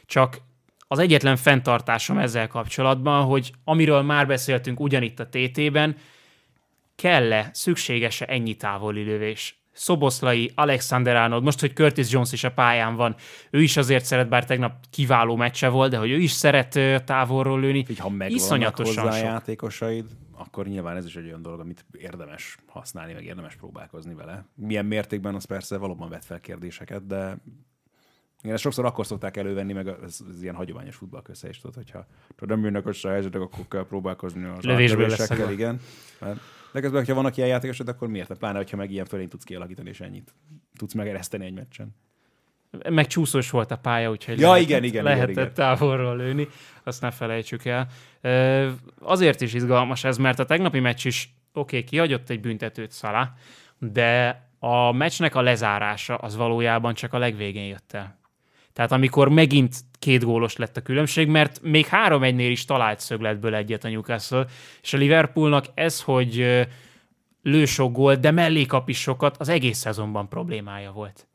[0.06, 0.40] csak
[0.88, 5.96] az egyetlen fenntartásom ezzel kapcsolatban, hogy amiről már beszéltünk ugyanitt a TT-ben,
[6.96, 9.61] kell-e, szükséges-e ennyi távoli lövés?
[9.72, 13.14] Szoboszlai, Alexander Arnold, most, hogy Curtis Jones is a pályán van,
[13.50, 17.60] ő is azért szeret, bár tegnap kiváló meccse volt, de hogy ő is szeret távolról
[17.60, 17.84] lőni.
[17.88, 19.22] Így, ha megvannak hozzá sok.
[19.22, 20.04] játékosaid,
[20.36, 24.44] akkor nyilván ez is egy olyan dolog, amit érdemes használni, meg érdemes próbálkozni vele.
[24.54, 27.36] Milyen mértékben, az persze valóban vet fel kérdéseket, de
[28.42, 32.06] igen, ezt sokszor akkor szokták elővenni, meg az, az ilyen hagyományos futballkösze is, tudod, hogyha
[32.36, 35.80] tudod, nem jönnek össze a helyzetek, akkor kell próbálkozni az lövésekkel, igen.
[36.20, 36.40] Mert
[36.72, 38.32] de közben, ha vannak ilyen játékosod, akkor miért?
[38.32, 40.34] Pláne, hogyha meg ilyen fölény tudsz kialakítani, és ennyit
[40.76, 41.94] tudsz megereszteni egy meccsen.
[42.88, 45.54] Meg csúszós volt a pálya, úgyhogy ja, lehetett, igen, igen, lehetett igen, igen.
[45.54, 46.48] távolról lőni,
[46.82, 47.86] azt ne felejtsük el.
[48.98, 53.32] Azért is izgalmas ez, mert a tegnapi meccs is oké, okay, kihagyott egy büntetőt Szala,
[53.78, 58.18] de a meccsnek a lezárása az valójában csak a legvégén jött el.
[58.72, 63.54] Tehát amikor megint két gólos lett a különbség, mert még három egynél is talált szögletből
[63.54, 64.46] egyet a Newcastle,
[64.82, 66.66] és a Liverpoolnak ez, hogy
[67.42, 71.26] lő sok gólt, de mellé kap is sokat, az egész szezonban problémája volt.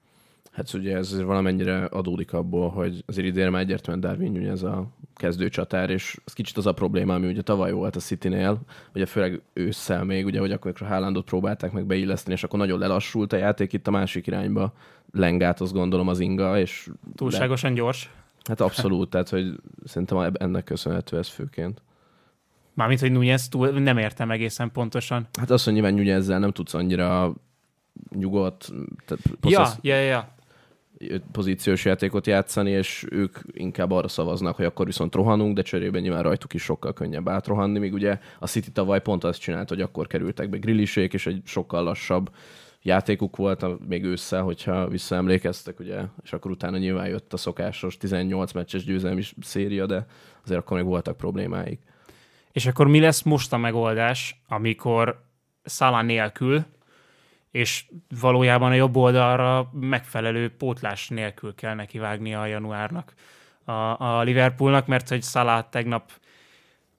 [0.58, 5.90] Hát ugye ez valamennyire adódik abból, hogy az idén már egyértelműen Darwin ez a kezdőcsatár,
[5.90, 8.60] és ez kicsit az a probléma, ami ugye tavaly volt a City-nél,
[8.94, 13.34] ugye főleg ősszel még, ugye, hogy akkor Haalandot próbálták meg beilleszteni, és akkor nagyon lelassult
[13.34, 14.74] a játék itt a másik irányba.
[15.12, 16.90] Lengát, azt gondolom az inga, és...
[17.16, 17.80] Túlságosan de...
[17.80, 18.12] gyors.
[18.44, 21.82] Hát abszolút, tehát hogy szerintem ennek köszönhető ez főként.
[22.74, 25.28] Mármint, hogy Nunez túl, nem értem egészen pontosan.
[25.40, 27.34] Hát azt, hogy nyilván Nunezzel nem tudsz annyira
[28.16, 28.72] nyugodt,
[29.06, 30.36] tehát ja, ja, ja
[31.32, 36.24] pozíciós játékot játszani, és ők inkább arra szavaznak, hogy akkor viszont rohanunk, de cserében nyilván
[36.24, 40.08] rajtuk is sokkal könnyebb átrohanni, míg ugye a City tavaly pont azt csinált, hogy akkor
[40.08, 42.30] kerültek be grillisék, és egy sokkal lassabb
[42.82, 48.52] játékuk volt, még ősszel, hogyha visszaemlékeztek, ugye, és akkor utána nyilván jött a szokásos 18
[48.52, 50.06] meccses győzelmi széria, de
[50.44, 51.80] azért akkor még voltak problémáik.
[52.52, 55.26] És akkor mi lesz most a megoldás, amikor
[55.64, 56.66] Szala nélkül,
[57.58, 57.86] és
[58.20, 63.14] valójában a jobb oldalra megfelelő pótlás nélkül kell neki vágni a januárnak
[63.64, 66.12] a, a Liverpoolnak, mert hogy Salah tegnap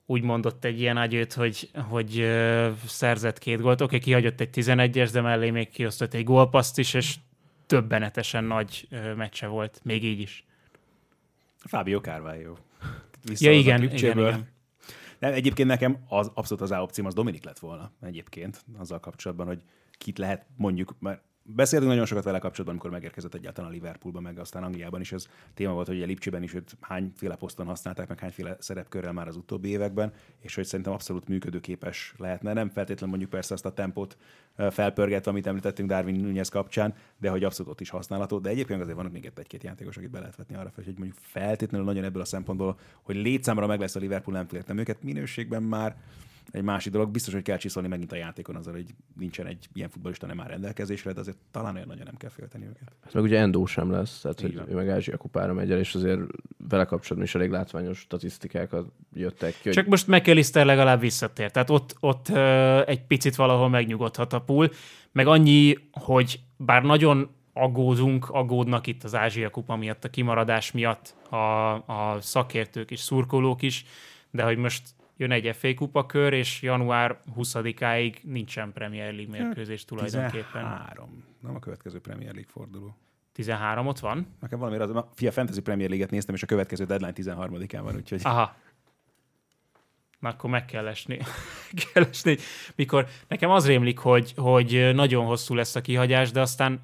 [0.07, 3.81] úgy mondott egy ilyen agyőt, hogy, hogy uh, szerzett két gólt.
[3.81, 7.17] Oké, okay, kihagyott egy 11-es, de mellé még kiosztott egy gólpaszt is, és
[7.67, 10.47] többenetesen nagy uh, meccse volt, még így is.
[11.59, 12.55] Fábio Carvalho.
[13.25, 14.49] ja, igen, igen, igen.
[15.19, 19.63] Nem, egyébként nekem az abszolút az opcióm az Dominik lett volna egyébként azzal kapcsolatban, hogy
[19.99, 21.23] kit lehet mondjuk, mert
[21.55, 25.29] Beszéltünk nagyon sokat vele kapcsolatban, amikor megérkezett egyáltalán a Liverpoolba, meg aztán Angliában is ez
[25.55, 29.37] téma volt, hogy a Lipcsében is őt hányféle poszton használták, meg hányféle szerepkörrel már az
[29.37, 32.53] utóbbi években, és hogy szerintem abszolút működőképes lehetne.
[32.53, 34.17] Nem feltétlenül mondjuk persze azt a tempót
[34.71, 38.39] felpörgetve, amit említettünk Darwin Nunez kapcsán, de hogy abszolút ott is használható.
[38.39, 41.87] De egyébként azért vannak még egy-két játékos, akit be lehet vetni arra, hogy mondjuk feltétlenül
[41.87, 45.97] nagyon ebből a szempontból, hogy létszámra meg lesz a Liverpool, nem féltem őket minőségben már
[46.51, 47.11] egy másik dolog.
[47.11, 50.49] Biztos, hogy kell csiszolni megint a játékon azzal, hogy nincsen egy ilyen futbolista nem már
[50.49, 52.93] rendelkezésre, de azért talán olyan nagyon nem kell félteni őket.
[53.03, 55.95] Hát meg ugye Endó sem lesz, tehát hogy ő meg Ázsia kupára megy el, és
[55.95, 56.21] azért
[56.69, 59.61] vele kapcsolatban is elég látványos statisztikákat jöttek ki.
[59.63, 59.73] Hogy...
[59.73, 64.71] Csak most McAllister legalább visszatér, tehát ott, ott ö, egy picit valahol megnyugodhat a pool,
[65.13, 71.15] meg annyi, hogy bár nagyon aggódunk, aggódnak itt az Ázsia kupa miatt, a kimaradás miatt
[71.31, 73.85] a, a szakértők és szurkolók is,
[74.31, 74.83] de hogy most
[75.19, 80.63] jön egy FA kupa kör, és január 20-áig nincsen Premier League mérkőzés tulajdonképpen.
[80.63, 81.25] 13.
[81.41, 82.97] Nem a következő Premier League forduló.
[83.33, 84.27] 13 ott van?
[84.41, 88.21] Nekem valami az, fia Fantasy Premier League-et néztem, és a következő deadline 13-án van, úgyhogy...
[88.23, 88.57] Aha.
[90.19, 91.19] Na, akkor meg kell esni.
[91.93, 92.37] kell esni.
[92.75, 96.81] Mikor nekem az rémlik, hogy, hogy nagyon hosszú lesz a kihagyás, de aztán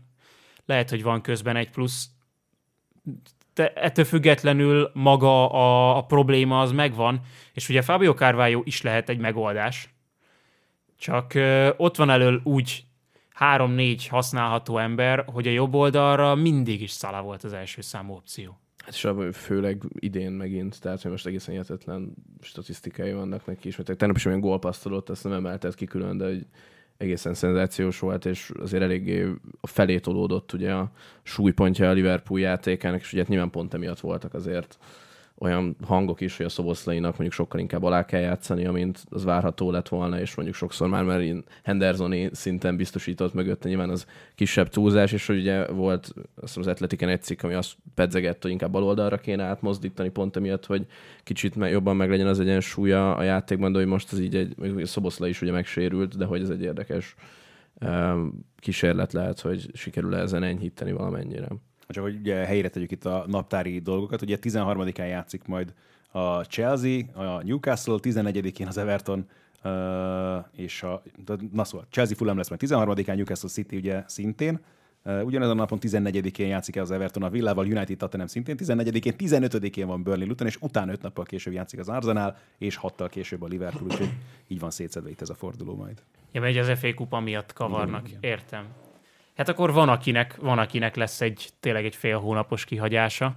[0.64, 2.08] lehet, hogy van közben egy plusz
[3.54, 7.20] de ettől függetlenül maga a, a probléma az megvan,
[7.52, 9.94] és ugye Fabio Carvalho is lehet egy megoldás,
[10.98, 12.84] csak ö, ott van elől úgy
[13.30, 18.58] három-négy használható ember, hogy a jobb oldalra mindig is Szala volt az első számú opció.
[18.84, 23.96] Hát és főleg idén megint, tehát hogy most egészen hihetetlen statisztikai vannak neki is, mert
[23.98, 26.46] tegnap is olyan gólpasztolott, ezt nem emeltet ki külön, de hogy
[26.96, 29.30] egészen szenzációs volt, és azért eléggé
[29.60, 30.90] a felé tolódott ugye a
[31.22, 34.78] súlypontja a Liverpool játékának, és ugye hát nyilván pont emiatt voltak azért
[35.38, 39.70] olyan hangok is, hogy a Szoboszlainak mondjuk sokkal inkább alá kell játszani, amint az várható
[39.70, 45.12] lett volna, és mondjuk sokszor már már Hendersoni szinten biztosított mögötte, nyilván az kisebb túlzás,
[45.12, 49.18] és hogy ugye volt azt az Atletiken egy cikk, ami azt pedzegett, hogy inkább baloldalra
[49.18, 50.86] kéne átmozdítani, pont emiatt, hogy
[51.22, 55.30] kicsit jobban meg legyen az egyensúlya a játékban, de hogy most az így egy, Szoboszlai
[55.30, 57.14] is ugye megsérült, de hogy ez egy érdekes
[58.56, 61.48] kísérlet lehet, hogy sikerül ezen enyhíteni valamennyire.
[61.94, 65.74] Csak hogy ugye helyre tegyük itt a naptári dolgokat, ugye 13-án játszik majd
[66.10, 69.26] a Chelsea, a Newcastle, 14-én az Everton,
[69.64, 69.70] uh,
[70.52, 71.02] és a,
[71.52, 74.60] na szóval Chelsea Fulham lesz majd 13-án, Newcastle City ugye szintén,
[75.06, 79.14] Uh, ugyanazon a napon 14-én játszik el az Everton a Villával, United Tottenham szintén 14-én,
[79.18, 83.42] 15-én van Burnley Luton, és utána 5 nappal később játszik az Arsenal, és 6 később
[83.42, 84.10] a Liverpool, úgyhogy
[84.48, 86.02] így van szétszedve itt ez a forduló majd.
[86.32, 88.30] Ja, megy az FA kupa miatt kavarnak, igen, igen.
[88.30, 88.83] értem.
[89.36, 93.34] Hát akkor van akinek, van, akinek lesz egy tényleg egy fél hónapos kihagyása,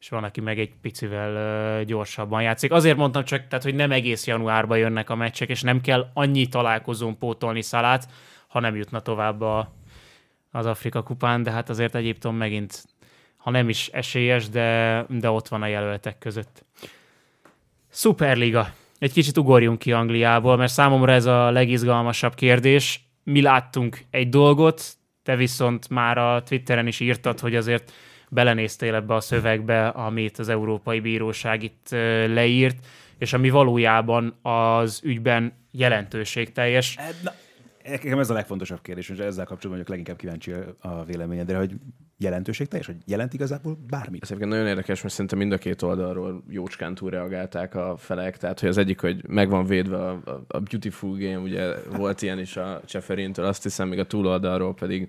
[0.00, 2.72] és van, aki meg egy picivel gyorsabban játszik.
[2.72, 6.46] Azért mondtam csak, tehát, hogy nem egész januárban jönnek a meccsek, és nem kell annyi
[6.46, 8.08] találkozón pótolni szalát,
[8.48, 9.72] ha nem jutna tovább a,
[10.50, 12.84] az Afrika kupán, de hát azért Egyiptom megint,
[13.36, 16.64] ha nem is esélyes, de, de ott van a jelöltek között.
[17.90, 18.72] Superliga.
[18.98, 23.08] Egy kicsit ugorjunk ki Angliából, mert számomra ez a legizgalmasabb kérdés.
[23.22, 27.92] Mi láttunk egy dolgot, te viszont már a Twitteren is írtad, hogy azért
[28.28, 31.86] belenéztél ebbe a szövegbe, amit az Európai Bíróság itt
[32.26, 32.86] leírt,
[33.18, 36.96] és ami valójában az ügyben jelentőségteljes.
[36.96, 37.32] E, na,
[37.88, 41.74] nekem ez a legfontosabb kérdés, és ezzel kapcsolatban vagyok leginkább kíváncsi a véleményedre, hogy
[42.18, 44.22] jelentőség teljes, hogy jelent igazából bármit?
[44.22, 48.36] Ez egyébként nagyon érdekes, mert szerintem mind a két oldalról jócskán túl reagálták a felek,
[48.36, 52.22] tehát hogy az egyik, hogy meg van védve a, a, a Beautiful Game, ugye volt
[52.22, 55.08] ilyen is a Cseferintől, azt hiszem, még a túloldalról pedig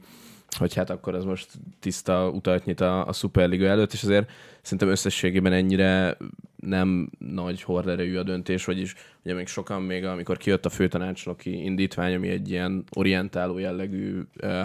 [0.58, 1.48] hogy hát akkor ez most
[1.80, 6.18] tiszta utat nyit a, a Superliga előtt, és azért szerintem összességében ennyire
[6.56, 12.16] nem nagy horderejű a döntés, vagyis ugye még sokan még, amikor kijött a főtanácsnoki indítvány,
[12.16, 14.64] ami egy ilyen orientáló jellegű uh,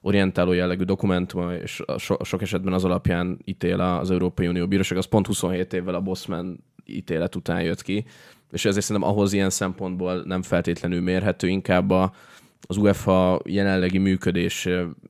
[0.00, 5.04] orientáló jellegű dokumentum, és so, sok esetben az alapján ítél az Európai Unió Bíróság, az
[5.04, 8.04] pont 27 évvel a Bosman ítélet után jött ki,
[8.52, 12.12] és ezért szerintem ahhoz ilyen szempontból nem feltétlenül mérhető, inkább a,
[12.66, 14.68] az UEFA jelenlegi működés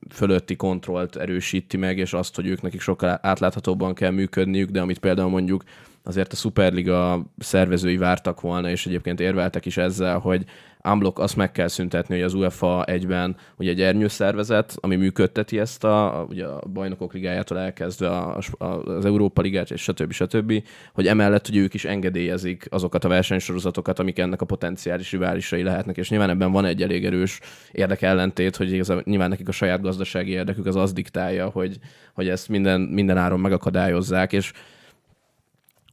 [0.09, 4.99] fölötti kontrollt erősíti meg, és azt, hogy ők nekik sokkal átláthatóbban kell működniük, de amit
[4.99, 5.63] például mondjuk
[6.03, 10.45] azért a Superliga szervezői vártak volna, és egyébként érveltek is ezzel, hogy
[10.89, 15.83] Unblock azt meg kell szüntetni, hogy az UEFA egyben ugye egy szervezet, ami működteti ezt
[15.83, 20.11] a, ugye a bajnokok ligájától elkezdve a, a, az Európa ligát, és stb.
[20.11, 20.63] stb.,
[20.93, 25.97] hogy emellett hogy ők is engedélyezik azokat a versenysorozatokat, amik ennek a potenciális riválisai lehetnek,
[25.97, 27.39] és nyilván ebben van egy elég erős
[27.71, 31.77] érdekellentét, hogy igazából nyilván nekik a saját gazdasági érdekük az az diktálja, hogy,
[32.13, 34.51] hogy ezt minden, minden áron megakadályozzák, és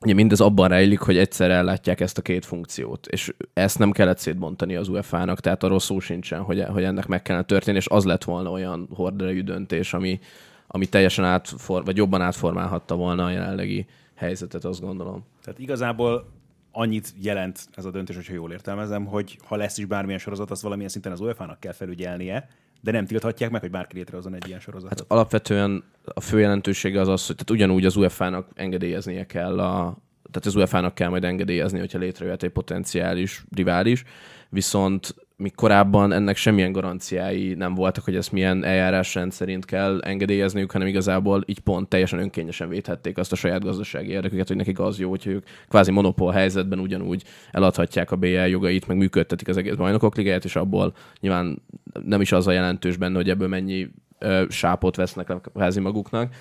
[0.04, 4.18] Ugye mindez abban rejlik, hogy egyszer ellátják ezt a két funkciót, és ezt nem kellett
[4.18, 8.04] szétbontani az UEFA-nak, tehát arról szó sincsen, hogy, hogy ennek meg kellene történni, és az
[8.04, 10.20] lett volna olyan horderejű döntés, ami,
[10.66, 15.24] ami teljesen átfor, vagy jobban átformálhatta volna a jelenlegi helyzetet, azt gondolom.
[15.42, 16.28] Tehát igazából
[16.72, 20.62] annyit jelent ez a döntés, hogyha jól értelmezem, hogy ha lesz is bármilyen sorozat, azt
[20.62, 22.48] valamilyen szinten az UEFA-nak kell felügyelnie,
[22.80, 24.98] de nem tilthatják meg, hogy bárki létrehozzon egy ilyen sorozatot.
[24.98, 29.96] Hát alapvetően a fő jelentősége az az, hogy tehát ugyanúgy az UEFA-nak engedélyeznie kell a,
[30.30, 34.04] tehát az UEFA-nak kell majd engedélyezni, hogyha létrejöhet egy potenciális rivális,
[34.48, 40.70] viszont míg korábban ennek semmilyen garanciái nem voltak, hogy ezt milyen eljárásrend szerint kell engedélyezniük,
[40.70, 44.98] hanem igazából így pont teljesen önkényesen védhették azt a saját gazdasági érdeküket, hogy nekik az
[44.98, 49.74] jó, hogy ők kvázi monopól helyzetben ugyanúgy eladhatják a BL jogait, meg működtetik az egész
[49.74, 51.62] bajnokok ligáját, és abból nyilván
[52.04, 56.34] nem is az a jelentős benne, hogy ebből mennyi ö, sápot vesznek kvázi maguknak,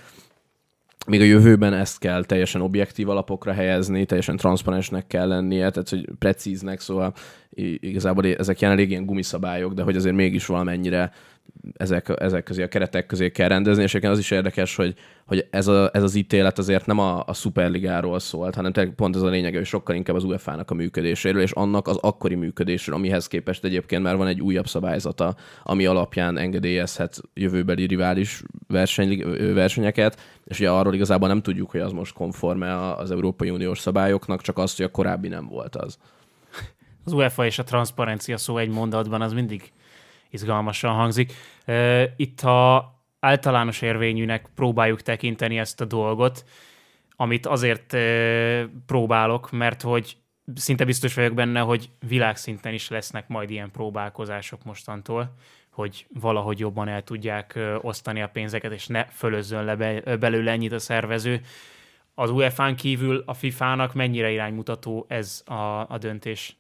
[1.10, 6.10] még a jövőben ezt kell teljesen objektív alapokra helyezni, teljesen transzparensnek kell lennie, tehát hogy
[6.19, 7.13] precíznek, szóval
[7.80, 11.12] igazából ezek jelenleg ilyen gumiszabályok, de hogy azért mégis valamennyire
[11.74, 14.94] ezek, ezek közé, a keretek közé kell rendezni, és az is érdekes, hogy,
[15.26, 19.22] hogy ez, a, ez az ítélet azért nem a, a szuperligáról szólt, hanem pont ez
[19.22, 23.28] a lényege, hogy sokkal inkább az UEFA-nak a működéséről, és annak az akkori működésről, amihez
[23.28, 30.60] képest egyébként már van egy újabb szabályzata, ami alapján engedélyezhet jövőbeli rivális verseny, versenyeket, és
[30.60, 34.78] ugye arról igazából nem tudjuk, hogy az most konforme az Európai Uniós szabályoknak, csak azt,
[34.78, 35.98] hogy a korábbi nem volt az.
[37.06, 39.72] Az UEFA és a transzparencia szó egy mondatban az mindig
[40.30, 41.34] izgalmasan hangzik.
[42.15, 46.46] Itt a általános érvényűnek próbáljuk tekinteni ezt a dolgot,
[47.15, 47.98] amit azért
[48.86, 50.18] próbálok, mert hogy
[50.56, 55.36] szinte biztos vagyok benne, hogy világszinten is lesznek majd ilyen próbálkozások mostantól,
[55.70, 59.76] hogy valahogy jobban el tudják osztani a pénzeket, és ne fölözzön le
[60.18, 61.42] belőle ennyit a szervező.
[62.13, 65.54] Az UEFA-n kívül a FIFA-nak mennyire iránymutató ez a,
[65.89, 66.56] a döntés?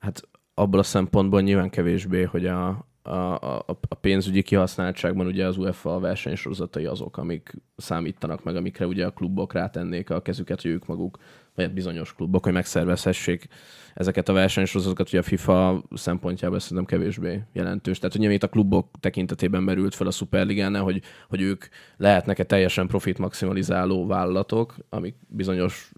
[0.00, 5.56] Hát abból a szempontból nyilván kevésbé, hogy a, a, a, a pénzügyi kihasználtságban ugye az
[5.56, 10.86] UEFA versenysorozatai azok, amik számítanak meg, amikre ugye a klubok rátennék a kezüket, hogy ők
[10.86, 11.18] maguk,
[11.54, 13.48] vagy hát bizonyos klubok, hogy megszervezhessék
[13.94, 17.98] ezeket a versenysorozatokat, ugye a FIFA szempontjából szerintem kevésbé jelentős.
[17.98, 21.64] Tehát ugye itt a klubok tekintetében merült fel a Superligánál, hogy, hogy ők
[21.96, 25.92] lehetnek-e teljesen profit maximalizáló vállalatok, amik bizonyos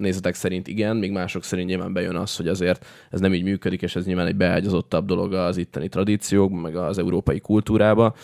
[0.00, 3.82] nézetek szerint igen, még mások szerint nyilván bejön az, hogy azért ez nem így működik,
[3.82, 8.14] és ez nyilván egy beágyazottabb dolog az itteni tradíciókban, meg az európai kultúrába,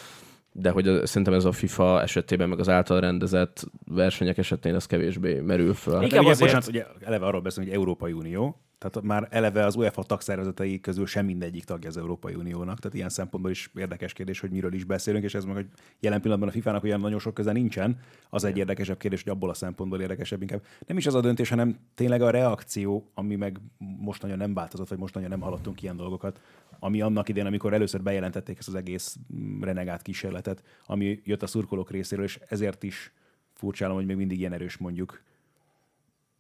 [0.53, 5.41] de hogy szerintem ez a FIFA esetében, meg az által rendezett versenyek esetén ez kevésbé
[5.41, 6.03] merül föl.
[6.03, 10.03] Igen, ugye, bocsánat, ugye eleve arról beszélünk, hogy Európai Unió, tehát már eleve az UEFA
[10.03, 14.51] tagszervezetei közül sem mindegyik tagja az Európai Uniónak, tehát ilyen szempontból is érdekes kérdés, hogy
[14.51, 15.67] miről is beszélünk, és ez meg, hogy
[16.01, 17.99] jelen pillanatban a FIFA-nak olyan nagyon sok köze nincsen,
[18.31, 20.63] az egy érdekesebb kérdés, hogy abból a szempontból érdekesebb inkább.
[20.87, 24.89] Nem is az a döntés, hanem tényleg a reakció, ami meg most nagyon nem változott,
[24.89, 26.41] vagy most nagyon nem hallottunk ilyen dolgokat,
[26.79, 29.17] ami annak idén, amikor először bejelentették ezt az egész
[29.61, 33.13] renegát kísérletet, ami jött a szurkolók részéről, és ezért is
[33.53, 35.23] furcsálom, hogy még mindig ilyen erős mondjuk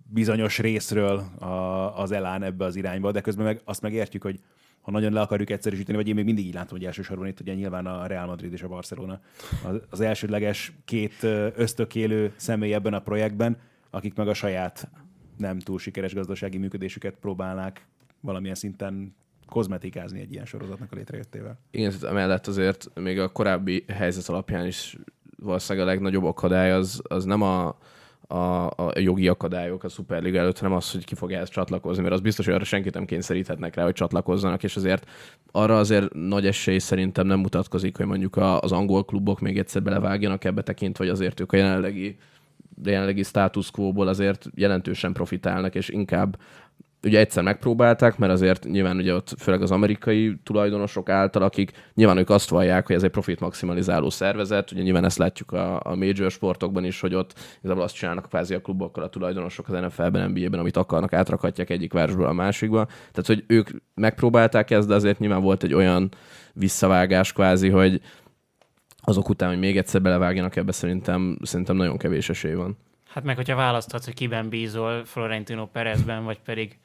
[0.08, 1.46] bizonyos részről a,
[2.00, 4.40] az elán ebbe az irányba, de közben meg azt megértjük, hogy
[4.80, 7.54] ha nagyon le akarjuk egyszerűsíteni, vagy én még mindig így látom, hogy elsősorban itt ugye
[7.54, 9.20] nyilván a Real Madrid és a Barcelona
[9.64, 11.22] az, az elsődleges két
[11.56, 13.56] ösztökélő személy ebben a projektben,
[13.90, 14.88] akik meg a saját
[15.36, 17.86] nem túl sikeres gazdasági működésüket próbálnák
[18.20, 19.14] valamilyen szinten
[19.46, 21.58] kozmetikázni egy ilyen sorozatnak a létrejöttével.
[21.70, 24.96] Igen, tehát emellett azért még a korábbi helyzet alapján is
[25.38, 27.78] valószínűleg a legnagyobb akadály az, az nem a,
[28.26, 32.14] a, a jogi akadályok a Superliga előtt, hanem az, hogy ki fog ehhez csatlakozni, mert
[32.14, 35.10] az biztos, hogy arra senkit nem kényszeríthetnek rá, hogy csatlakozzanak, és azért
[35.52, 40.44] arra azért nagy esély szerintem nem mutatkozik, hogy mondjuk az angol klubok még egyszer belevágjanak
[40.44, 42.16] ebbe tekintve, vagy azért ők a jelenlegi
[42.84, 46.38] jelenlegi status quo-ból azért jelentősen profitálnak, és inkább
[47.06, 52.16] ugye egyszer megpróbálták, mert azért nyilván ugye ott főleg az amerikai tulajdonosok által, akik nyilván
[52.16, 55.94] ők azt vallják, hogy ez egy profit maximalizáló szervezet, ugye nyilván ezt látjuk a, a
[55.94, 60.30] major sportokban is, hogy ott igazából azt csinálnak kvázi a klubokkal a tulajdonosok az NFL-ben,
[60.30, 62.84] NBA-ben, amit akarnak, átrakhatják egyik városból a másikba.
[62.84, 66.09] Tehát, hogy ők megpróbálták ezt, de azért nyilván volt egy olyan
[66.52, 68.00] visszavágás kvázi, hogy
[69.00, 72.76] azok után, hogy még egyszer belevágjanak ebbe, szerintem, szerintem nagyon kevés esély van.
[73.16, 76.78] Hát meg, hogyha választhatsz, hogy kiben bízol, Florentino Perezben, vagy pedig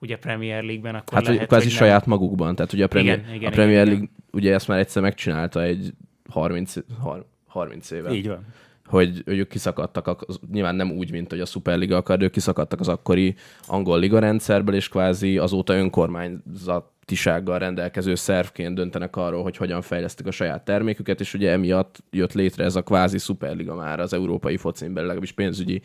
[0.00, 2.54] ugye Premier League-ben, akkor Hát, lehet, hogy hogy saját magukban.
[2.54, 5.62] Tehát ugye a Premier, Igen, igen, a Premier igen, League ugye ezt már egyszer megcsinálta
[5.62, 5.90] egy
[6.28, 8.12] 30, har- 30 éve.
[8.12, 8.46] Így van.
[8.86, 12.80] hogy, hogy ők kiszakadtak, nyilván nem úgy, mint hogy a Superliga akar, de ők kiszakadtak
[12.80, 13.34] az akkori
[13.66, 20.30] angol liga rendszerből, és kvázi azóta önkormányzatisággal rendelkező szervként döntenek arról, hogy hogyan fejlesztik a
[20.30, 24.88] saját terméküket, és ugye emiatt jött létre ez a kvázi Superliga már az európai focin
[24.88, 25.80] belül, legalábbis pénzügyi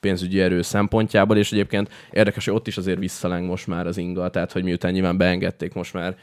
[0.00, 4.30] pénzügyi erő szempontjából, és egyébként érdekes, hogy ott is azért visszaleng most már az inga,
[4.30, 6.16] tehát hogy miután nyilván beengedték most már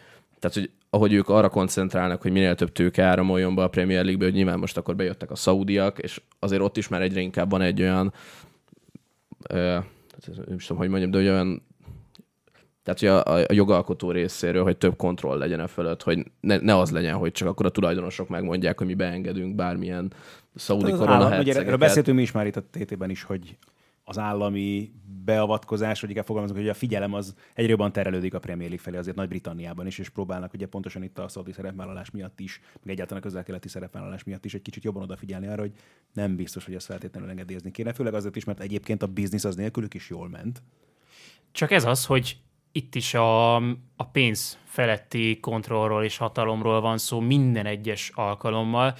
[0.43, 4.25] tehát, hogy ahogy ők arra koncentrálnak, hogy minél több tőke áramoljon be a Premier League-be,
[4.25, 7.61] hogy nyilván most akkor bejöttek a szaudiak, és azért ott is már egyre inkább van
[7.61, 8.13] egy olyan,
[9.49, 9.77] ö,
[10.25, 11.61] nem is tudom, hogy mondjam, de olyan
[12.83, 16.77] tehát, hogy a, a jogalkotó részéről, hogy több kontroll legyen a fölött, hogy ne, ne
[16.77, 20.13] az legyen, hogy csak akkor a tulajdonosok megmondják, hogy mi beengedünk bármilyen
[20.55, 23.57] szaudi Az korona állam, ugye erről beszéltünk mi is már itt a TT-ben is, hogy
[24.03, 24.91] az állami
[25.25, 28.97] beavatkozás, vagy inkább fogalmazunk, hogy a figyelem az egyre jobban terelődik a Premier League felé,
[28.97, 33.21] azért Nagy-Britanniában is, és próbálnak ugye pontosan itt a szaudi szerepvállalás miatt is, meg egyáltalán
[33.21, 35.73] a közel-keleti szerepvállalás miatt is egy kicsit jobban odafigyelni arra, hogy
[36.13, 39.55] nem biztos, hogy ezt feltétlenül engedélyezni kéne, főleg azért is, mert egyébként a biznisz az
[39.55, 40.61] nélkülük is jól ment.
[41.51, 42.37] Csak ez az, hogy
[42.75, 43.55] itt is a,
[43.95, 48.95] a pénz feletti kontrollról és hatalomról van szó minden egyes alkalommal,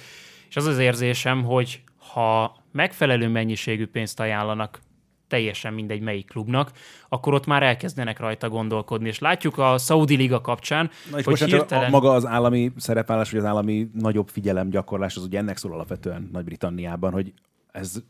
[0.48, 4.80] és az az érzésem, hogy ha megfelelő mennyiségű pénzt ajánlanak
[5.28, 6.70] teljesen mindegy melyik klubnak,
[7.08, 9.08] akkor ott már elkezdenek rajta gondolkodni.
[9.08, 11.60] És látjuk a Saudi Liga kapcsán, Na és hogy most hirtelen...
[11.60, 11.88] hirtelen...
[11.88, 16.28] a, maga az állami szerepvállás, vagy az állami nagyobb figyelemgyakorlás, az ugye ennek szól alapvetően
[16.32, 17.32] Nagy-Britanniában, hogy
[17.72, 18.02] ez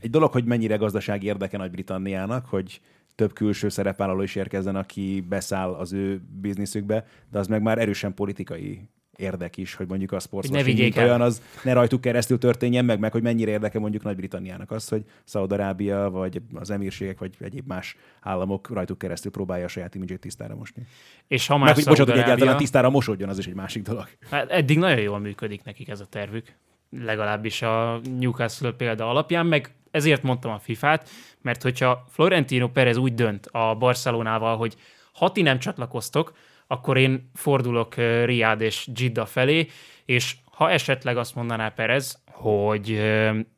[0.00, 2.80] egy dolog, hogy mennyire gazdasági érdeke Nagy-Britanniának, hogy
[3.20, 8.14] több külső szerepvállaló is érkezzen, aki beszáll az ő bizniszükbe, de az meg már erősen
[8.14, 13.12] politikai érdek is, hogy mondjuk a sportwashing, olyan, az ne rajtuk keresztül történjen meg, meg
[13.12, 18.70] hogy mennyire érdeke mondjuk Nagy-Britanniának az, hogy Szaudarábia, vagy az emírségek, vagy egyéb más államok
[18.70, 20.86] rajtuk keresztül próbálja a saját imidzsét tisztára mosni.
[21.26, 24.08] És ha Meg, már hogy bocsánat, hogy egyáltalán tisztára mosodjon, az is egy másik dolog.
[24.30, 26.54] Hát eddig nagyon jól működik nekik ez a tervük,
[26.90, 31.08] legalábbis a Newcastle példa alapján, meg ezért mondtam a FIFA-t,
[31.42, 34.76] mert hogyha Florentino Perez úgy dönt a Barcelonával, hogy
[35.12, 36.32] ha ti nem csatlakoztok,
[36.66, 39.66] akkor én fordulok Riad és Gidda felé,
[40.04, 42.88] és ha esetleg azt mondaná Perez, hogy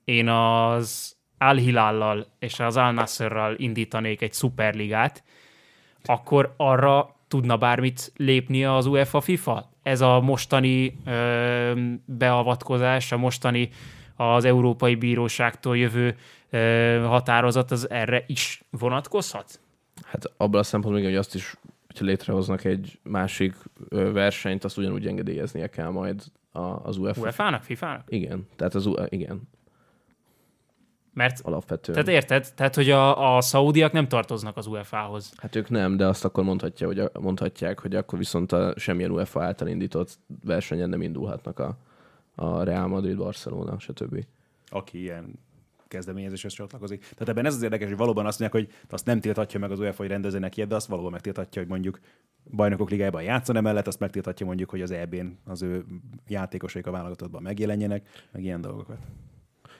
[0.05, 5.24] én az Al Hilallal és az Al Nasserral indítanék egy szuperligát,
[6.05, 9.70] akkor arra tudna bármit lépni az UEFA FIFA?
[9.83, 11.72] Ez a mostani ö,
[12.05, 13.68] beavatkozás, a mostani
[14.17, 16.17] az Európai Bíróságtól jövő
[17.05, 19.61] határozat, az erre is vonatkozhat?
[20.05, 21.57] Hát abban a szempontból, hogy azt is,
[21.87, 23.55] hogyha létrehoznak egy másik
[23.89, 26.23] versenyt, azt ugyanúgy engedélyeznie kell majd
[26.83, 27.21] az UEFA.
[27.21, 28.03] UEFA-nak, FIFA-nak?
[28.09, 29.43] Igen, tehát az U- igen,
[31.15, 32.05] Mert, alapvetően.
[32.05, 32.53] tehát érted?
[32.55, 35.33] Tehát, hogy a, a szaudiak nem tartoznak az UEFA-hoz.
[35.37, 39.43] Hát ők nem, de azt akkor mondhatja, hogy mondhatják, hogy akkor viszont a semmilyen UEFA
[39.43, 41.77] által indított versenyen nem indulhatnak a,
[42.35, 44.24] a Real Madrid, Barcelona, stb.
[44.68, 45.39] aki ilyen
[45.89, 47.01] kezdeményezéshez csatlakozik.
[47.01, 49.78] Tehát ebben ez az érdekes, hogy valóban azt mondják, hogy azt nem tilthatja meg az
[49.78, 52.01] UEFA, hogy rendezzenek ilyet, de azt valóban megtilthatja, hogy mondjuk
[52.51, 55.85] bajnokok ligájában játszon emellett, azt megtilthatja mondjuk, hogy az EB-n az ő
[56.28, 58.99] játékosaik a válogatottban megjelenjenek, meg ilyen dolgokat.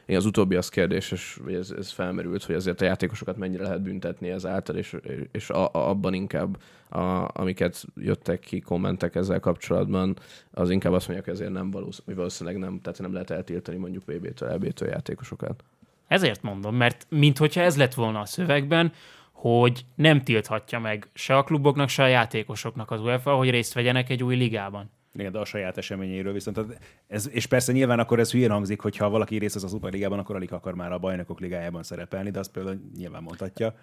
[0.05, 3.82] Igen, az utóbbi az kérdéses, vagy ez, ez felmerült, hogy azért a játékosokat mennyire lehet
[3.82, 4.96] büntetni ezáltal, és,
[5.32, 6.57] és a, a, abban inkább,
[6.88, 10.16] a, amiket jöttek ki kommentek ezzel kapcsolatban,
[10.50, 14.05] az inkább azt mondják, hogy ezért nem valószínűleg, valószínűleg nem, tehát nem lehet eltiltani mondjuk
[14.05, 15.64] VB-től, EB-től játékosokat.
[16.07, 18.92] Ezért mondom, mert minthogyha ez lett volna a szövegben,
[19.32, 24.11] hogy nem tilthatja meg se a kluboknak, se a játékosoknak az UEFA, hogy részt vegyenek
[24.11, 24.90] egy új ligában.
[25.14, 26.60] Igen, de a saját eseményéről viszont.
[27.06, 30.18] Ez, és persze nyilván akkor ez hülyén hangzik, hogy ha valaki részt vesz a Superligában,
[30.18, 33.74] akkor alig akar már a bajnokok ligájában szerepelni, de azt például nyilván mondhatja.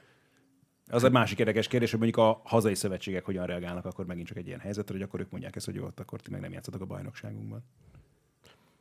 [0.88, 4.38] Az egy másik érdekes kérdés, hogy mondjuk a hazai szövetségek hogyan reagálnak akkor megint csak
[4.38, 6.52] egy ilyen helyzetre, hogy akkor ők mondják ezt, hogy jó, ott akkor ti meg nem
[6.52, 7.64] játszatok a bajnokságunkban.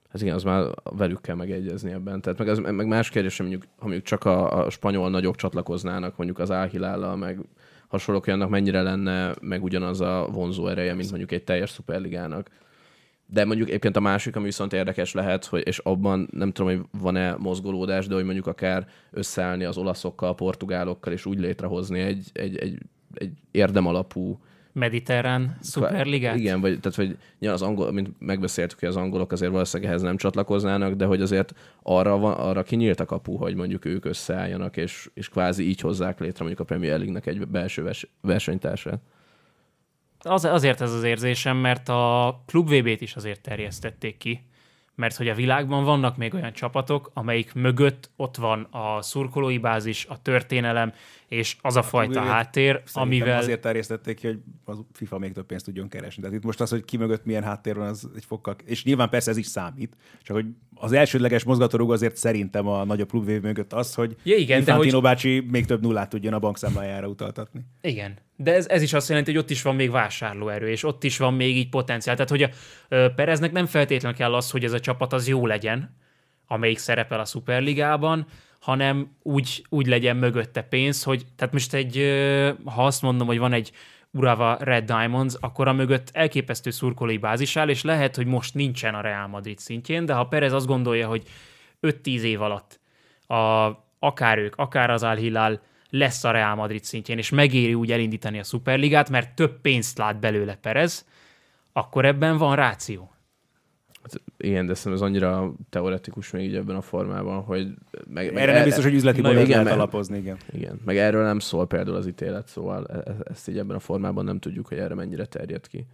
[0.09, 2.21] Hát igen, az már velük kell megegyezni ebben.
[2.21, 6.17] Tehát meg, az, meg más kérdés, mondjuk, ha mondjuk csak a, a spanyol nagyok csatlakoznának,
[6.17, 7.39] mondjuk az Áhilállal, meg
[7.89, 12.49] hasonlók olyannak mennyire lenne meg ugyanaz a vonzó ereje, mint mondjuk egy teljes szuperligának.
[13.27, 17.01] De mondjuk egyébként a másik, ami viszont érdekes lehet, hogy, és abban nem tudom, hogy
[17.01, 22.57] van-e mozgolódás, de hogy mondjuk akár összeállni az olaszokkal, portugálokkal, és úgy létrehozni egy, egy,
[22.57, 22.79] egy
[23.15, 24.39] egy érdemalapú
[24.79, 26.37] Mediterrán szuperligát?
[26.37, 30.03] Igen, vagy, tehát, hogy ja, az angol, mint megbeszéltük, hogy az angolok azért valószínűleg ehhez
[30.03, 34.77] nem csatlakoznának, de hogy azért arra, van, arra kinyílt a kapu, hogy mondjuk ők összeálljanak,
[34.77, 39.01] és, és kvázi így hozzák létre mondjuk a Premier League-nek egy belső vers, versenytársát.
[40.19, 44.48] Az, azért ez az érzésem, mert a Klub VB-t is azért terjesztették ki,
[44.99, 50.07] mert hogy a világban vannak még olyan csapatok, amelyik mögött ott van a szurkolói bázis,
[50.09, 50.93] a történelem,
[51.29, 53.39] és az a fajta Ugye, háttér, amivel...
[53.39, 56.23] azért terjesztették ki, hogy a FIFA még több pénzt tudjon keresni.
[56.23, 58.57] Tehát itt most az, hogy ki mögött milyen háttér van, az egy fokkal...
[58.65, 63.09] És nyilván persze ez is számít, csak hogy az elsődleges mozgatórug azért szerintem a nagyobb
[63.09, 66.39] klubvév mögött az, hogy Ja, igen, de Infantino hogy- bácsi még több nullát tudjon a
[66.39, 67.61] bankszámlájára utaltatni.
[67.81, 71.05] Igen, de ez, ez is azt jelenti, hogy ott is van még vásárlóerő, és ott
[71.05, 72.17] is van még így potenciál.
[72.17, 72.51] Tehát, hogy a
[73.15, 75.97] Pereznek nem feltétlenül kell az, hogy ez a csapat az jó legyen,
[76.47, 78.27] amelyik szerepel a Superligában,
[78.61, 81.97] hanem úgy, úgy legyen mögötte pénz, hogy tehát most egy,
[82.65, 83.73] ha azt mondom, hogy van egy
[84.11, 88.95] Urava Red Diamonds, akkor a mögött elképesztő szurkolói bázis áll, és lehet, hogy most nincsen
[88.95, 91.23] a Real Madrid szintjén, de ha Perez azt gondolja, hogy
[91.83, 92.81] 5-10 év alatt
[93.27, 95.61] a, akár ők, akár az Al Hilal
[95.91, 100.21] lesz a Real Madrid szintjén, és megéri úgy elindítani a Superligát, mert több pénzt lát
[100.21, 101.07] belőle Perez,
[101.73, 103.13] akkor ebben van ráció.
[104.03, 107.69] Hát, igen, de szerintem ez annyira teoretikus még így ebben a formában, hogy...
[108.07, 110.37] Meg, meg Erre nem biztos, hogy üzleti modellt igen, lehet alapozni, igen.
[110.53, 113.81] Igen, meg erről nem szól például az ítélet, szóval e- e- ezt így ebben a
[113.81, 115.87] formában nem tudjuk, hogy erre mennyire terjed ki.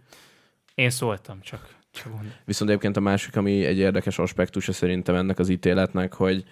[0.75, 1.75] Én szóltam csak.
[1.91, 2.11] csak.
[2.45, 6.43] Viszont egyébként a másik, ami egy érdekes aspektusa szerintem ennek az ítéletnek, hogy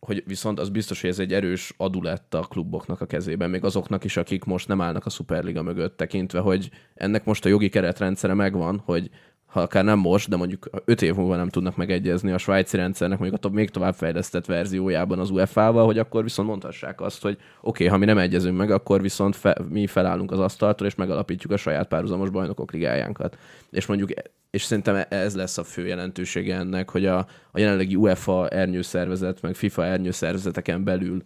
[0.00, 3.64] hogy viszont az biztos, hogy ez egy erős adu lett a kluboknak a kezében, még
[3.64, 7.68] azoknak is, akik most nem állnak a Superliga mögött, tekintve, hogy ennek most a jogi
[7.68, 9.10] keretrendszere megvan, hogy
[9.56, 13.18] ha akár nem most, de mondjuk öt év múlva nem tudnak megegyezni a svájci rendszernek
[13.18, 17.86] mondjuk a még továbbfejlesztett verziójában az UEFA-val, hogy akkor viszont mondhassák azt, hogy oké, okay,
[17.86, 21.56] ha mi nem egyezünk meg, akkor viszont fe, mi felállunk az asztaltól, és megalapítjuk a
[21.56, 23.38] saját párhuzamos bajnokok ligájánkat.
[23.70, 24.10] És mondjuk
[24.50, 27.18] és szerintem ez lesz a fő jelentősége ennek, hogy a,
[27.50, 31.22] a jelenlegi UEFA ernyőszervezet, meg FIFA ernyőszervezeteken belül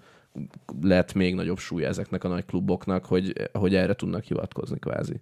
[0.82, 5.20] lett még nagyobb súly ezeknek a nagy kluboknak, hogy, hogy erre tudnak hivatkozni kvázi.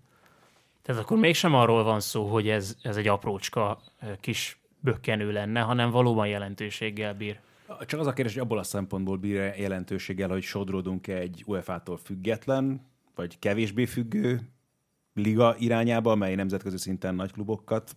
[0.83, 5.61] Tehát akkor mégsem arról van szó, hogy ez, ez egy aprócska ö, kis bökkenő lenne,
[5.61, 7.41] hanem valóban jelentőséggel bír.
[7.87, 12.87] Csak az a kérdés, hogy abból a szempontból bír jelentőséggel, hogy sodródunk egy UEFA-tól független,
[13.15, 14.41] vagy kevésbé függő
[15.15, 17.97] liga irányába, amely nemzetközi szinten nagy klubokat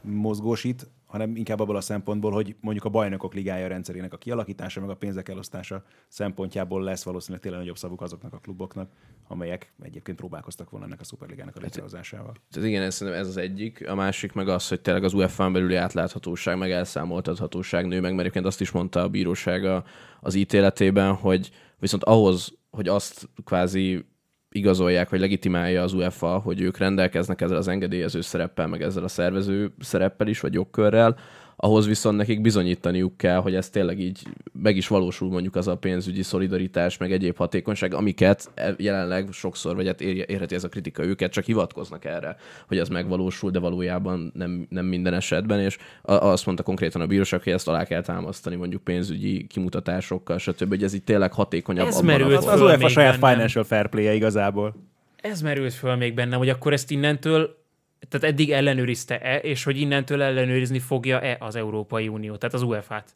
[0.00, 4.90] mozgósít, hanem inkább abból a szempontból, hogy mondjuk a bajnokok ligája rendszerének a kialakítása, meg
[4.90, 8.90] a pénzek elosztása szempontjából lesz valószínűleg tényleg nagyobb szavuk azoknak a kluboknak,
[9.28, 12.34] amelyek egyébként próbálkoztak volna ennek a szuperligának a létrehozásával.
[12.50, 13.88] Tehát igen, ez, szerintem ez az egyik.
[13.88, 18.20] A másik meg az, hogy tényleg az UEFA-n belüli átláthatóság, meg elszámoltathatóság nő meg, mert
[18.20, 19.82] egyébként azt is mondta a bíróság
[20.20, 24.06] az ítéletében, hogy viszont ahhoz, hogy azt kvázi
[24.50, 29.08] igazolják, vagy legitimálja az UEFA, hogy ők rendelkeznek ezzel az engedélyező szereppel, meg ezzel a
[29.08, 31.18] szervező szereppel is, vagy jogkörrel,
[31.56, 34.22] ahhoz viszont nekik bizonyítaniuk kell, hogy ez tényleg így
[34.62, 39.74] meg is valósul mondjuk az a pénzügyi szolidaritás, meg egyéb hatékonyság, amiket e- jelenleg sokszor,
[39.74, 42.36] vagy hát ér- érheti ez a kritika őket, csak hivatkoznak erre,
[42.68, 47.42] hogy ez megvalósul, de valójában nem, nem minden esetben, és azt mondta konkrétan a bíróság,
[47.42, 51.86] hogy ezt alá kell támasztani mondjuk pénzügyi kimutatásokkal, stb., hogy ez itt tényleg hatékonyabb.
[51.86, 53.34] Ez merült Az, UEFA saját bennem.
[53.34, 54.74] financial fair play igazából.
[55.16, 57.64] Ez merült föl még bennem, hogy akkor ezt innentől,
[58.08, 63.14] tehát eddig ellenőrizte-e, és hogy innentől ellenőrizni fogja-e az Európai Unió, tehát az UEFA-t.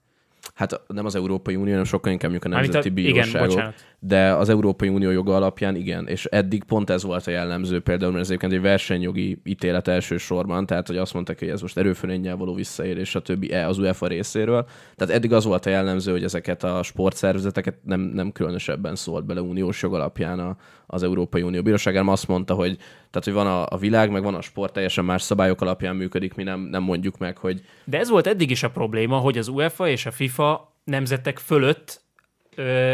[0.55, 3.49] Hát nem az Európai Unió, hanem sokkal inkább mondjuk a nemzeti igen, bíróságok.
[3.49, 3.90] bocsánat.
[4.03, 8.11] De az Európai Unió joga alapján igen, és eddig pont ez volt a jellemző például,
[8.11, 12.37] mert ez egyébként egy versenyjogi ítélet elsősorban, tehát hogy azt mondták, hogy ez most erőfölényel
[12.37, 13.47] való visszaélés, stb.
[13.51, 14.67] E az UEFA részéről.
[14.97, 19.41] Tehát eddig az volt a jellemző, hogy ezeket a sportszervezeteket nem, nem különösebben szólt bele
[19.41, 22.77] uniós jog alapján a, az Európai Unió bíróság, hanem azt mondta, hogy,
[23.11, 26.35] tehát, hogy van a, a világ, meg van a sport, teljesen más szabályok alapján működik,
[26.35, 29.49] mi nem, nem mondjuk meg, hogy De ez volt eddig is a probléma, hogy az
[29.49, 32.09] UEFA és a FIFA nemzetek fölött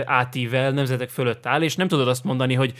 [0.04, 2.74] átível, nemzetek fölött áll, és nem tudod azt mondani, hogy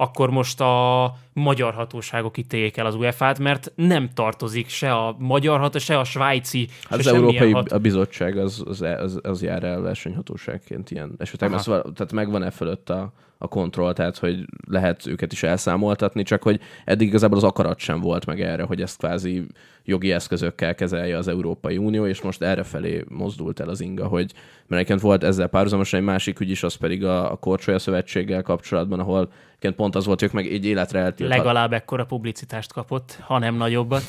[0.00, 5.58] akkor most a magyar hatóságok ítéljék el az UEFA-t, mert nem tartozik se a magyar
[5.58, 7.72] hatóság, se a svájci, Hát se az Európai hat...
[7.72, 11.58] a Bizottság az, az, az, az jár el versenyhatóságként ilyen esetekben.
[11.58, 13.12] Szóval, tehát megvan-e fölött a,
[13.42, 18.00] a kontroll, tehát hogy lehet őket is elszámoltatni, csak hogy eddig igazából az akarat sem
[18.00, 19.46] volt meg erre, hogy ezt kvázi
[19.84, 24.32] jogi eszközökkel kezelje az Európai Unió, és most erre felé mozdult el az inga, hogy
[24.66, 28.42] mert egyébként volt ezzel párhuzamosan egy másik ügy is, az pedig a, a Korcsolya Szövetséggel
[28.42, 33.18] kapcsolatban, ahol egyébként pont az volt, ők meg egy életre eltilthat, legalább ekkora publicitást kapott,
[33.20, 34.04] ha nem nagyobbat.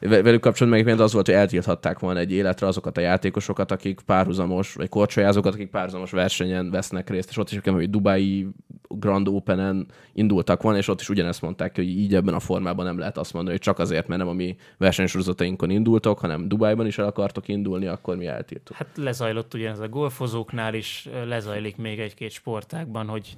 [0.00, 4.74] Velük kapcsolatban meg az volt, hogy eltilthatták volna egy életre azokat a játékosokat, akik párhuzamos,
[4.74, 8.46] vagy korcsolyázókat, akik párhuzamos versenyen vesznek részt, és ott is, hogy Dubai
[8.88, 12.98] Grand Open-en indultak volna, és ott is ugyanezt mondták, hogy így ebben a formában nem
[12.98, 16.98] lehet azt mondani, hogy csak azért, mert nem a mi versenysorozatainkon indultok, hanem Dubájban is
[16.98, 18.78] el akartok indulni, akkor mi eltiltjuk.
[18.78, 23.36] Hát lezajlott ugyanez a golfozóknál is, lezajlik még egy-két sportákban, hogy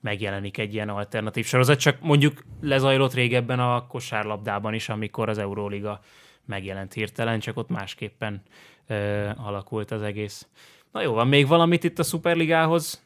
[0.00, 6.00] megjelenik egy ilyen alternatív sorozat, csak mondjuk lezajlott régebben a kosárlabdában is, amikor az Euróliga
[6.44, 8.42] megjelent hirtelen, csak ott másképpen
[8.86, 10.46] ö, alakult az egész.
[10.92, 13.02] Na jó, van még valamit itt a Superligához?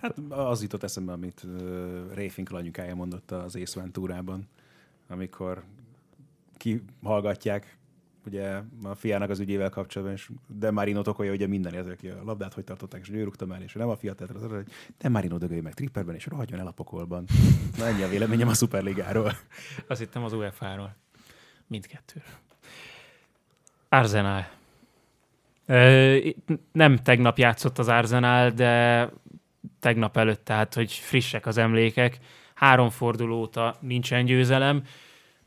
[0.00, 4.48] Hát az jutott eszembe, amit uh, Ray Finkel anyukája mondott az Ace Venturában,
[5.08, 5.62] amikor
[6.56, 7.77] kihallgatják
[8.28, 12.24] ugye a fiának az ügyével kapcsolatban, és de Marino tokolja ugye minden, ez, aki a
[12.24, 14.66] labdát hogy tartották, és ő rúgta el, és nem a fiat, tehát az, hogy
[14.98, 17.24] de Marino dögölj meg tripperben, és rohadjon el a pokolban.
[17.78, 19.32] Na ennyi a véleményem a Superligáról.
[19.86, 20.96] Azt hittem az UEFA-ról.
[21.66, 22.28] Mindkettőről.
[23.88, 24.48] Arsenal.
[26.72, 29.08] Nem tegnap játszott az Arsenal, de
[29.80, 32.18] tegnap előtt, tehát hogy frissek az emlékek.
[32.54, 34.82] Három forduló óta nincsen győzelem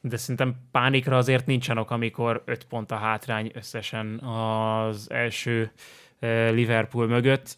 [0.01, 5.71] de szerintem pánikra azért nincsen ok, amikor öt pont a hátrány összesen az első
[6.49, 7.57] Liverpool mögött.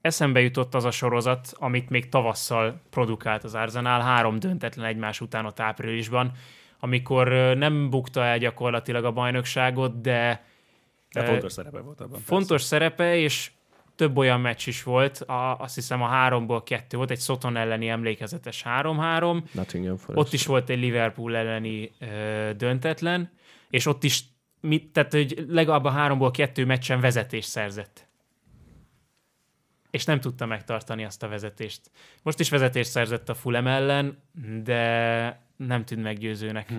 [0.00, 5.44] Eszembe jutott az a sorozat, amit még tavasszal produkált az Arsenal, három döntetlen egymás után
[5.44, 6.32] a áprilisban,
[6.80, 10.44] amikor nem bukta el gyakorlatilag a bajnokságot, de,
[11.12, 12.20] de fontos szerepe volt abban.
[12.20, 12.66] Fontos persze.
[12.66, 13.50] szerepe, és
[13.98, 17.88] több olyan meccs is volt, a, azt hiszem a háromból kettő volt, egy Soton elleni
[17.88, 19.42] emlékezetes 3-3.
[20.18, 23.30] Ott is volt egy Liverpool elleni ö, döntetlen,
[23.70, 24.24] és ott is,
[24.60, 28.06] mit, tehát hogy legalább a háromból kettő meccsen vezetés szerzett.
[29.90, 31.90] És nem tudta megtartani azt a vezetést.
[32.22, 34.22] Most is vezetést szerzett a Fulem ellen,
[34.62, 36.68] de nem tűnt meggyőzőnek.
[36.68, 36.76] Hm.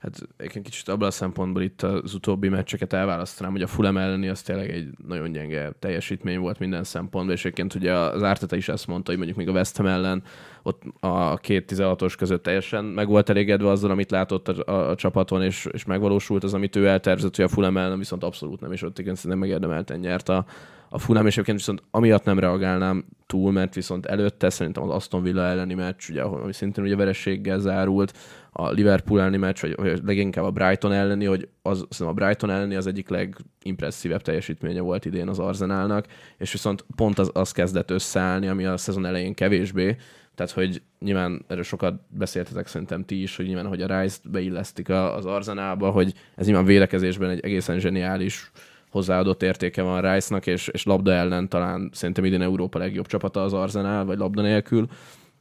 [0.00, 4.28] Hát egy kicsit abban a szempontból itt az utóbbi meccseket elválasztanám, hogy a Fulham elleni
[4.28, 8.68] az tényleg egy nagyon gyenge teljesítmény volt minden szempontból, és egyébként ugye az Árteta is
[8.68, 10.22] ezt mondta, hogy mondjuk még a West Ham ellen
[10.62, 14.94] ott a két 16-os között teljesen meg volt elégedve azzal, amit látott a, a, a
[14.94, 18.72] csapaton, és, és megvalósult az, amit ő eltervezett, hogy a Fulham ellen viszont abszolút nem,
[18.72, 20.44] és ott igen szerintem megérdemelten nyert a,
[20.88, 25.22] a Fulham, és egyébként viszont amiatt nem reagálnám túl, mert viszont előtte szerintem az Aston
[25.22, 28.12] Villa elleni meccs, ugye, ami szintén ugye verességgel zárult,
[28.52, 32.74] a Liverpool elleni meccs, vagy, vagy leginkább a Brighton elleni, hogy az, a Brighton elleni
[32.74, 36.06] az egyik legimpresszívebb teljesítménye volt idén az Arzenálnak,
[36.38, 39.96] és viszont pont az, az kezdett összeállni, ami a szezon elején kevésbé,
[40.34, 44.88] tehát, hogy nyilván erről sokat beszéltetek szerintem ti is, hogy nyilván, hogy a Rice-t beillesztik
[44.88, 48.50] az Arzenába, hogy ez nyilván védekezésben egy egészen zseniális
[48.90, 53.52] hozzáadott értéke van Rice-nak, és, és labda ellen talán szerintem idén Európa legjobb csapata az
[53.52, 54.86] Arzenál, vagy labda nélkül.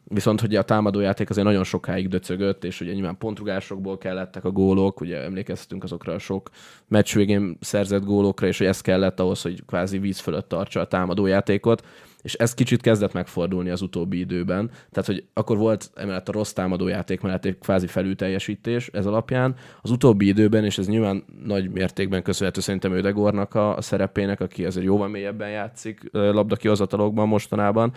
[0.09, 5.01] Viszont hogy a támadójáték azért nagyon sokáig döcögött, és ugye nyilván pontrugásokból kellettek a gólok,
[5.01, 6.49] ugye emlékeztünk azokra a sok
[6.87, 10.87] meccs végén szerzett gólokra, és hogy ez kellett ahhoz, hogy kvázi víz fölött tartsa a
[10.87, 11.83] támadójátékot
[12.21, 14.71] és ez kicsit kezdett megfordulni az utóbbi időben.
[14.91, 19.55] Tehát, hogy akkor volt emellett a rossz támadójáték mellett egy kvázi felülteljesítés ez alapján.
[19.81, 24.85] Az utóbbi időben, és ez nyilván nagy mértékben köszönhető szerintem Ödegornak a, szerepének, aki azért
[24.85, 27.93] jóval mélyebben játszik labdakihozatalokban mostanában,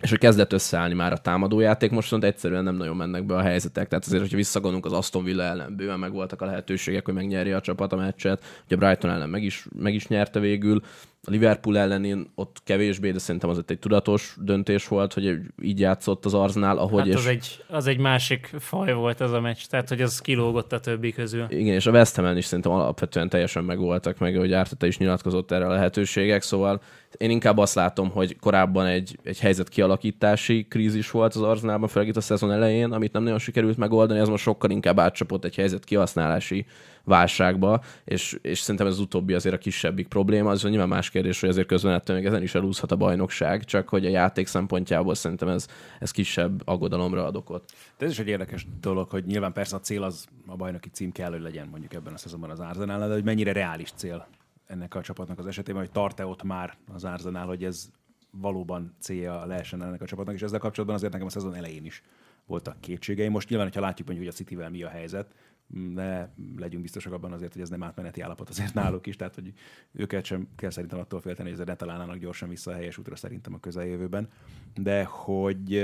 [0.00, 3.40] és hogy kezdett összeállni már a támadójáték, most viszont egyszerűen nem nagyon mennek be a
[3.40, 3.88] helyzetek.
[3.88, 7.56] Tehát azért, hogyha visszagondolunk az Aston Villa ellen, bőven meg voltak a lehetőségek, hogy megnyerje
[7.56, 8.44] a csapat a meccset.
[8.66, 10.82] Ugye Brighton ellen meg is, meg is nyerte végül.
[11.26, 16.24] A Liverpool ellenén ott kevésbé, de szerintem az egy tudatos döntés volt, hogy így játszott
[16.24, 16.98] az Arznál, ahogy...
[16.98, 17.14] Hát és...
[17.14, 20.80] az, egy, az egy másik faj volt ez a meccs, tehát hogy az kilógott a
[20.80, 21.46] többi közül.
[21.48, 25.50] Igen, és a West Ham is szerintem alapvetően teljesen megvoltak, meg hogy Árteta is nyilatkozott
[25.50, 26.80] erre a lehetőségek, szóval
[27.16, 32.08] én inkább azt látom, hogy korábban egy, egy helyzet kialakítási krízis volt az Arználban, főleg
[32.08, 35.54] itt a szezon elején, amit nem nagyon sikerült megoldani, ez most sokkal inkább átcsapott egy
[35.54, 36.66] helyzet kihasználási
[37.04, 40.50] válságba, és, és szerintem ez az utóbbi azért a kisebbik probléma.
[40.50, 43.88] Az nyilván más kérdés, hogy azért közben ettől még ezen is elúszhat a bajnokság, csak
[43.88, 45.66] hogy a játék szempontjából szerintem ez,
[45.98, 47.72] ez kisebb aggodalomra ad okot.
[47.98, 51.12] De ez is egy érdekes dolog, hogy nyilván persze a cél az a bajnoki cím
[51.12, 54.26] kell, hogy legyen mondjuk ebben a szezonban az Arsenal, de hogy mennyire reális cél
[54.66, 57.90] ennek a csapatnak az esetében, hogy tart-e ott már az Arsenal, hogy ez
[58.30, 62.02] valóban célja lehessen ennek a csapatnak, és ezzel kapcsolatban azért nekem a szezon elején is
[62.46, 63.30] voltak kétségeim.
[63.30, 65.34] Most nyilván, hogyha látjuk mondjuk, hogy a Cityvel mi a helyzet,
[65.70, 69.52] de legyünk biztosak abban azért, hogy ez nem átmeneti állapot azért náluk is, tehát hogy
[69.92, 73.54] őket sem kell szerintem attól félteni, hogy ne találnának gyorsan vissza a helyes útra szerintem
[73.54, 74.28] a közeljövőben,
[74.74, 75.80] de hogy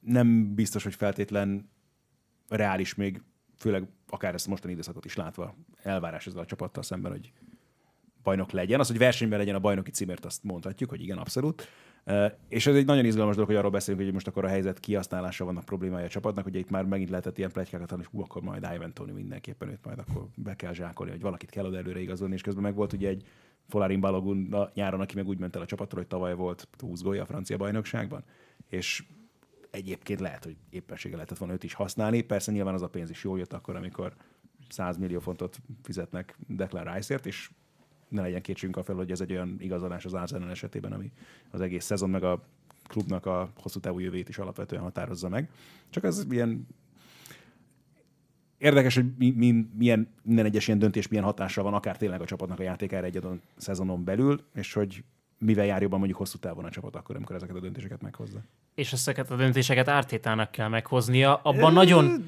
[0.00, 1.70] nem biztos, hogy feltétlen
[2.48, 3.22] reális még,
[3.56, 7.32] főleg akár ezt mostani időszakot is látva, elvárás ezzel a csapattal szemben, hogy
[8.22, 8.80] bajnok legyen.
[8.80, 11.68] Az, hogy versenyben legyen a bajnoki címért, azt mondhatjuk, hogy igen, abszolút.
[12.48, 15.44] És ez egy nagyon izgalmas dolog, hogy arról beszélünk, hogy most akkor a helyzet kihasználása
[15.44, 18.68] vannak problémája a csapatnak, ugye itt már megint lehetett ilyen plegykákat hogy hú, akkor majd
[18.74, 22.34] Ivan Tony mindenképpen őt majd akkor be kell zsákolni, hogy valakit kell oda előre igazolni,
[22.34, 23.24] és közben meg volt ugye egy
[23.66, 27.02] Folarin Balogun a nyáron, aki meg úgy ment el a csapatról, hogy tavaly volt 20
[27.02, 28.24] gólya a francia bajnokságban.
[28.68, 29.04] És
[29.70, 32.20] egyébként lehet, hogy éppensége lehetett volna őt is használni.
[32.22, 34.14] Persze nyilván az a pénz is jól jött akkor, amikor
[34.68, 37.50] 100 millió fontot fizetnek Declan Rice-ért, és
[38.08, 41.12] ne legyen kétségünk a fel, hogy ez egy olyan igazolás az Arsenal esetében, ami
[41.50, 42.42] az egész szezon meg a
[42.88, 45.50] klubnak a hosszú távú jövét is alapvetően határozza meg.
[45.90, 46.66] Csak ez ilyen
[48.58, 52.24] érdekes, hogy mi, mi, milyen, minden egyes ilyen döntés milyen hatással van akár tényleg a
[52.24, 55.04] csapatnak a játékára egy adott szezonon belül, és hogy
[55.38, 58.38] mivel jár jobban mondjuk hosszú távon a csapat akkor, amikor ezeket a döntéseket meghozza.
[58.74, 61.36] És ezeket a döntéseket ártétának kell meghoznia.
[61.36, 62.24] Abban e, nagyon...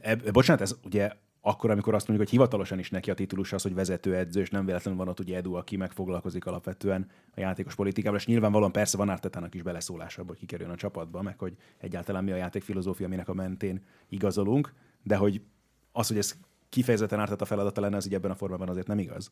[0.00, 1.10] E, bocsánat, ez ugye
[1.46, 4.64] akkor, amikor azt mondjuk, hogy hivatalosan is neki a titulus az, hogy vezetőedző, és nem
[4.64, 9.08] véletlenül van ott ugye Edu, aki megfoglalkozik alapvetően a játékos politikával, és nyilvánvalóan persze van
[9.08, 13.28] Ártetának is beleszólása, hogy kikerüljön a csapatba, meg hogy egyáltalán mi a játék filozófia, aminek
[13.28, 14.72] a mentén igazolunk,
[15.02, 15.40] de hogy
[15.92, 16.36] az, hogy ez
[16.68, 19.30] kifejezetten Árteta feladata lenne, ez így ebben a formában azért nem igaz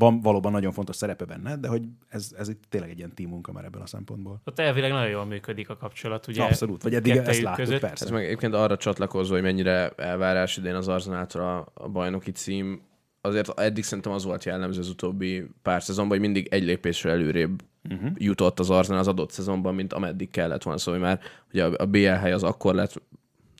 [0.00, 3.30] van valóban nagyon fontos szerepe benne, de hogy ez, ez itt tényleg egy ilyen team
[3.30, 4.40] munka már ebből a szempontból.
[4.44, 6.42] Ott elvileg nagyon jól működik a kapcsolat, ugye?
[6.42, 7.80] Abszolút, vagy eddig ezt láttuk, között.
[7.80, 8.04] persze.
[8.04, 12.82] Ez meg egyébként arra csatlakozva, hogy mennyire elvárás idén az Arzenáltra a, a bajnoki cím,
[13.20, 17.62] azért eddig szerintem az volt jellemző az utóbbi pár szezonban, hogy mindig egy lépésre előrébb
[17.90, 18.10] uh-huh.
[18.14, 20.78] jutott az Arzenál az adott szezonban, mint ameddig kellett volna.
[20.78, 21.20] Szóval már
[21.52, 23.02] ugye a BL hely az akkor lett,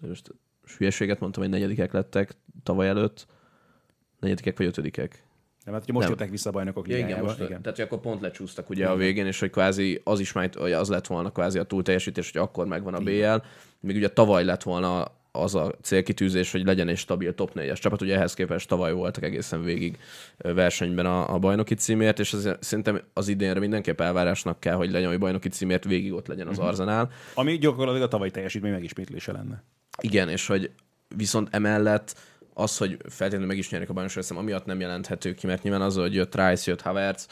[0.09, 0.35] most
[0.77, 3.27] hülyeséget mondtam, hogy negyedikek lettek tavaly előtt,
[4.21, 5.29] negyedikek vagy ötödikek
[5.65, 7.63] nem, hát hogy most jöttek vissza a bajnokok ja, igen, most, igen.
[7.63, 8.93] Tehát, hogy akkor pont lecsúsztak ugye igen.
[8.93, 12.33] a végén, és hogy kvázi az is majd, hogy az lett volna kvázi a túlteljesítés,
[12.33, 13.47] hogy akkor megvan a BL.
[13.81, 18.03] Még ugye tavaly lett volna az a célkitűzés, hogy legyen egy stabil top 4-es csapat.
[18.03, 19.99] Ugye ehhez képest tavaly voltak egészen végig
[20.37, 25.09] versenyben a, a bajnoki címért, és az, szerintem az idénre mindenképp elvárásnak kell, hogy legyen,
[25.09, 26.69] hogy bajnoki címért végig ott legyen az uh-huh.
[26.69, 27.11] Arzenál.
[27.35, 29.63] Ami gyakorlatilag a tavalyi teljesítmény megismétlése lenne.
[30.03, 30.71] Igen, és hogy
[31.17, 32.15] viszont emellett
[32.61, 35.97] az, hogy feltétlenül meg is nyerik a bajnokságot, amiatt nem jelenthető ki, mert nyilván az,
[35.97, 37.27] hogy jött Rice, jött Havertz,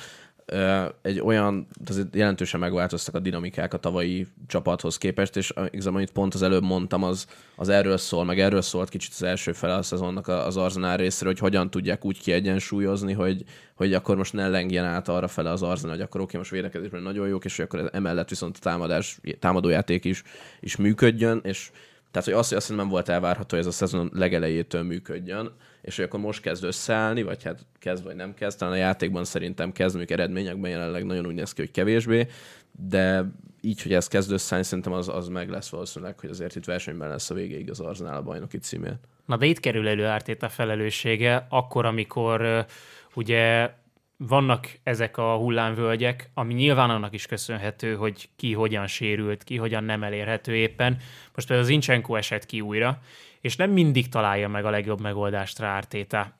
[1.02, 6.34] egy olyan, azért jelentősen megváltoztak a dinamikák a tavalyi csapathoz képest, és igazából, amit pont
[6.34, 7.26] az előbb mondtam, az,
[7.56, 11.32] az erről szól, meg erről szólt kicsit az első fele a szezonnak az Arzenál részéről,
[11.32, 15.62] hogy hogyan tudják úgy kiegyensúlyozni, hogy, hogy akkor most ne lengjen át arra fele az
[15.62, 19.18] Arzenál, hogy akkor oké, most védekezésben nagyon jók, és hogy akkor emellett viszont a támadás,
[19.38, 20.22] támadójáték is,
[20.60, 21.70] is működjön, és
[22.10, 25.52] tehát, hogy azt, hogy azt nem volt elvárható, hogy ez a szezon legelejétől működjön,
[25.82, 28.58] és hogy akkor most kezd összeállni, vagy hát kezd, vagy nem kezd.
[28.58, 32.26] Talán a játékban szerintem kezd, mondjuk eredményekben jelenleg nagyon úgy néz ki, hogy kevésbé,
[32.70, 33.24] de
[33.60, 37.08] így, hogy ez kezd összeállni, szerintem az, az meg lesz valószínűleg, hogy azért itt versenyben
[37.08, 39.08] lesz a végéig az Arzenál a bajnoki címért.
[39.26, 40.06] Na de itt kerül elő
[40.40, 42.66] a felelőssége, akkor, amikor
[43.14, 43.70] ugye
[44.18, 49.84] vannak ezek a hullámvölgyek, ami nyilván annak is köszönhető, hogy ki hogyan sérült, ki hogyan
[49.84, 50.96] nem elérhető éppen.
[51.34, 52.98] Most például az Incsenko esett ki újra,
[53.40, 56.36] és nem mindig találja meg a legjobb megoldást rá Ártéta.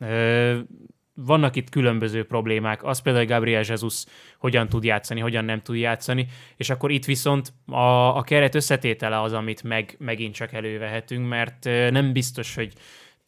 [1.14, 4.04] Vannak itt különböző problémák, az például, hogy Gabriel Jesus
[4.38, 6.26] hogyan tud játszani, hogyan nem tud játszani,
[6.56, 11.64] és akkor itt viszont a, a keret összetétele az, amit meg, megint csak elővehetünk, mert
[11.90, 12.72] nem biztos, hogy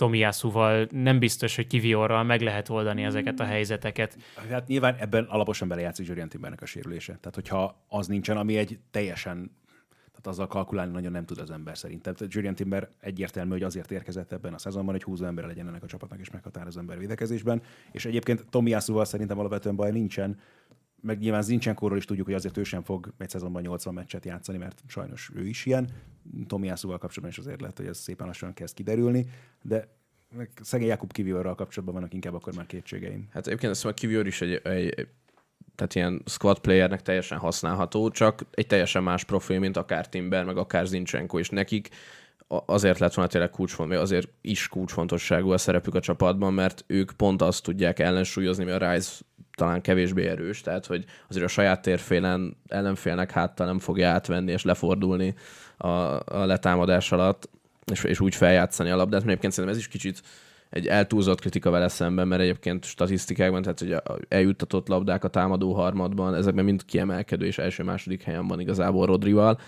[0.01, 4.17] Tomiászúval nem biztos, hogy Kiviorral meg lehet oldani ezeket a helyzeteket.
[4.51, 7.13] Hát nyilván ebben alaposan belejátszik Zsorian Timbernek a sérülése.
[7.21, 9.51] Tehát, hogyha az nincsen, ami egy teljesen
[10.11, 12.15] tehát azzal kalkulálni nagyon nem tud az ember szerintem.
[12.15, 15.83] Tehát Julian Timber egyértelmű, hogy azért érkezett ebben a szezonban, hogy húzó ember legyen ennek
[15.83, 17.63] a csapatnak és meghatározó ember védekezésben.
[17.93, 20.39] És egyébként Tomiászúval szerintem alapvetően baj nincsen,
[21.03, 24.59] meg nyilván Zincsenkóról is tudjuk, hogy azért ő sem fog egy szezonban 80 meccset játszani,
[24.59, 25.89] mert sajnos ő is ilyen.
[26.47, 29.27] Tomiászúval kapcsolatban is azért lehet, hogy ez szépen lassan kezd kiderülni,
[29.63, 29.89] de
[30.61, 33.29] szegény Jakub Kiviorral kapcsolatban vannak inkább akkor már kétségeim.
[33.33, 35.09] Hát egyébként azt mondom, Kivior is egy, egy,
[35.75, 40.57] tehát ilyen squad playernek teljesen használható, csak egy teljesen más profil, mint akár Timber, meg
[40.57, 41.89] akár Zincsenko, és nekik
[42.47, 47.43] azért lett volna tényleg kulcsfontosságú, azért is kulcsfontosságú a szerepük a csapatban, mert ők pont
[47.43, 49.13] azt tudják ellensúlyozni, mi a Rise
[49.61, 54.63] talán kevésbé erős, tehát hogy azért a saját térfélen ellenfélnek háttal nem fogja átvenni és
[54.63, 55.35] lefordulni
[55.77, 57.49] a, a letámadás alatt,
[57.93, 60.23] és, és úgy feljátszani a labdát, mert egyébként szerintem ez is kicsit
[60.71, 63.97] egy eltúlzott kritika vele szemben, mert egyébként statisztikákban, tehát hogy
[64.29, 69.59] eljuttatott labdák a támadó harmadban, ezekben mind kiemelkedő és első-második helyen van igazából Rodrival,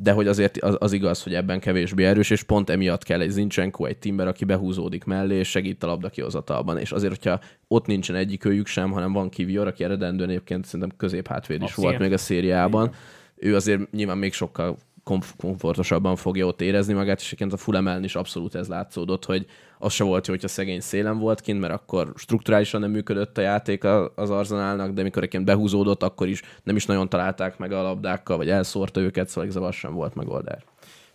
[0.00, 3.30] de hogy azért az, az igaz, hogy ebben kevésbé erős, és pont emiatt kell egy
[3.30, 6.78] Zincsenko, egy Timber, aki behúzódik mellé, és segít a labda kihozatalban.
[6.78, 10.96] És azért, hogyha ott nincsen egyik őjük sem, hanem van Kivior, aki eredendően egyébként szerintem
[10.96, 12.90] középhátvéd is volt még a szériában,
[13.36, 14.76] ő azért nyilván még sokkal
[15.08, 19.46] komf- komfortosabban fogja ott érezni magát, és egyébként a Fulham is abszolút ez látszódott, hogy
[19.78, 23.40] az se volt jó, hogyha szegény szélen volt kint, mert akkor strukturálisan nem működött a
[23.40, 23.84] játék
[24.14, 28.36] az Arzenálnak, de mikor egyébként behúzódott, akkor is nem is nagyon találták meg a labdákkal,
[28.36, 30.62] vagy elszórta őket, szóval igazából sem volt megoldás.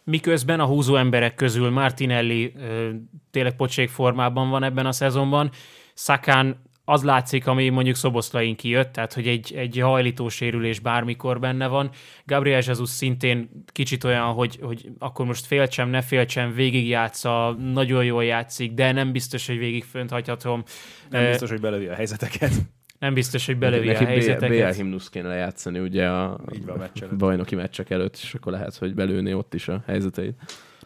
[0.04, 2.89] Miközben a húzó emberek közül Martinelli ö,
[3.32, 5.50] tényleg pocsék formában van ebben a szezonban,
[5.94, 11.68] Szakán az látszik, ami mondjuk Szoboszlain kijött, tehát hogy egy, egy hajlító sérülés bármikor benne
[11.68, 11.90] van.
[12.26, 18.24] Gabriel Jesus szintén kicsit olyan, hogy, hogy akkor most féltsem, ne féltsem, végigjátsza, nagyon jól
[18.24, 20.64] játszik, de nem biztos, hogy végig fönt hagyhatom.
[21.10, 22.52] Nem biztos, hogy belövi a helyzeteket.
[23.00, 24.74] Nem biztos, hogy belövi a helyzeteket.
[24.74, 27.18] BL himnusz kéne lejátszani ugye a, Így van, meccs előtt.
[27.18, 30.36] bajnoki meccsek előtt, és akkor lehet, hogy belőni ott is a helyzeteit.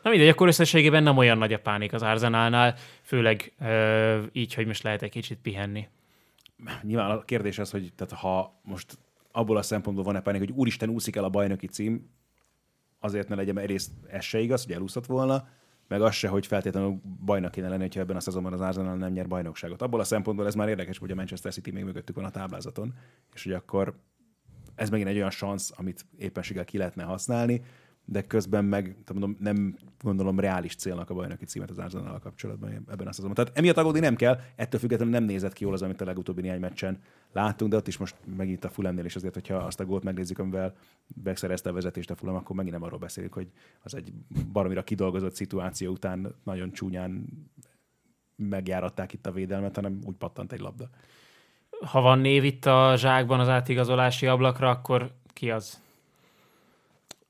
[0.01, 4.65] Na mindegy, akkor összességében nem olyan nagy a pánik az Arzenálnál, főleg ö, így, hogy
[4.65, 5.87] most lehet egy kicsit pihenni.
[6.81, 8.97] Nyilván a kérdés az, hogy tehát ha most
[9.31, 12.09] abból a szempontból van-e pánik, hogy úristen úszik el a bajnoki cím,
[12.99, 15.47] azért ne legyen, egyrészt ez se igaz, hogy elúszott volna,
[15.87, 19.11] meg az se, hogy feltétlenül bajnak kéne lenni, hogyha ebben a szezonban az Arsenal nem
[19.11, 19.81] nyer bajnokságot.
[19.81, 22.93] Abból a szempontból ez már érdekes, hogy a Manchester City még mögöttük van a táblázaton,
[23.33, 23.99] és hogy akkor
[24.75, 27.61] ez megint egy olyan szansz, amit éppenséggel ki lehetne használni,
[28.09, 33.07] de közben meg mondom, nem gondolom reális célnak a bajnoki címet az arsenal kapcsolatban ebben
[33.07, 33.35] a szezonban.
[33.35, 36.41] Tehát emiatt aggódni nem kell, ettől függetlenül nem nézett ki jól az, amit a legutóbbi
[36.41, 37.01] néhány meccsen
[37.31, 40.39] láttunk, de ott is most megint a Fulemnél is azért, hogyha azt a gólt megnézzük,
[40.39, 40.75] amivel
[41.23, 43.47] megszerezte a vezetést a Fulem, akkor megint nem arról beszélünk, hogy
[43.81, 44.13] az egy
[44.51, 47.25] baromira kidolgozott szituáció után nagyon csúnyán
[48.35, 50.89] megjáratták itt a védelmet, hanem úgy pattant egy labda.
[51.85, 55.85] Ha van név itt a zsákban az átigazolási ablakra, akkor ki az?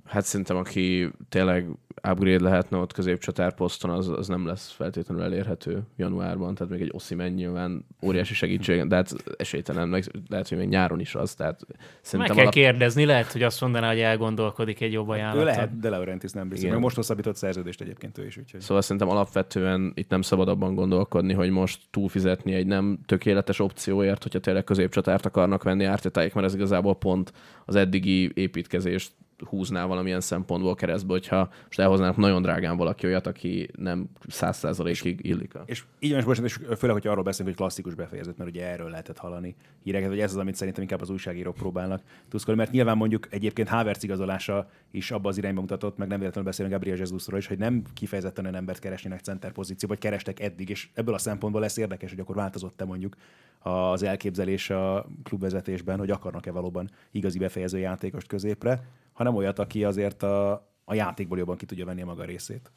[0.07, 1.67] Hát szerintem, aki tényleg
[2.11, 7.31] upgrade lehetne ott középcsatárposzton, az, az nem lesz feltétlenül elérhető januárban, tehát még egy Oszimen
[7.31, 11.59] nyilván óriási segítség, de hát esélytelen, meg lehet, hogy még nyáron is az, tehát
[12.01, 12.53] szerintem Meg kell alap...
[12.53, 15.41] kérdezni, lehet, hogy azt mondaná, hogy elgondolkodik egy jobb ajánlatot.
[15.41, 16.69] Ő lehet, de Laurentiis nem biztos.
[16.69, 18.37] Meg most hosszabbított szerződést egyébként ő is.
[18.37, 18.61] Úgyhogy...
[18.61, 24.23] Szóval szerintem alapvetően itt nem szabad abban gondolkodni, hogy most túlfizetni egy nem tökéletes opcióért,
[24.23, 27.33] hogyha tényleg középcsatárt akarnak venni ártetáik, mert ez igazából pont
[27.65, 29.11] az eddigi építkezést
[29.45, 35.19] húzná valamilyen szempontból keresztbe, hogyha most elhoznának nagyon drágán valaki olyat, aki nem száz százalékig
[35.25, 35.53] illik.
[35.65, 38.89] És így van, és, és főleg, hogy arról beszélünk, hogy klasszikus befejezet, mert ugye erről
[38.89, 42.97] lehetett hallani híreket, hogy ez az, amit szerintem inkább az újságírók próbálnak tuszkolni, mert nyilván
[42.97, 47.39] mondjuk egyébként Havertz igazolása is abba az irányba mutatott, meg nem véletlenül beszélünk Gabriel Jesusról
[47.39, 51.17] is, hogy nem kifejezetten olyan embert keresnének center pozíció, vagy kerestek eddig, és ebből a
[51.17, 53.15] szempontból lesz érdekes, hogy akkor változott-e mondjuk
[53.59, 58.83] az elképzelés a klubvezetésben, hogy akarnak-e valóban igazi befejező játékost középre
[59.17, 60.51] hanem olyat, aki azért a,
[60.85, 62.71] a játékból jobban ki tudja venni a maga részét.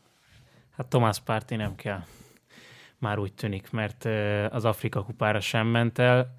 [0.70, 2.04] Hát Tomás Párti nem kell.
[2.98, 4.04] Már úgy tűnik, mert
[4.52, 6.34] az Afrika kupára sem ment el.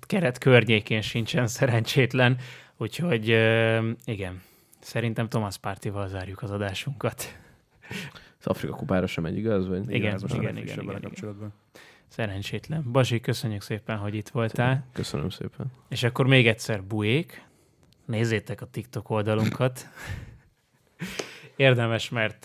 [0.00, 2.38] Keret környékén sincsen szerencsétlen,
[2.76, 3.28] úgyhogy
[4.04, 4.42] igen,
[4.80, 7.38] szerintem Tomás Pártival zárjuk az adásunkat.
[8.38, 9.68] Az Afrika kupára sem egy igaz?
[9.68, 9.90] Vagy?
[9.90, 11.52] Igen, igen, igen, igen, igen, igen.
[12.08, 12.92] Szerencsétlen.
[12.92, 14.86] Basi, köszönjük szépen, hogy itt voltál.
[14.92, 15.66] Köszönöm szépen.
[15.88, 17.44] És akkor még egyszer buék,
[18.06, 19.88] nézzétek a TikTok oldalunkat.
[21.56, 22.40] Érdemes, mert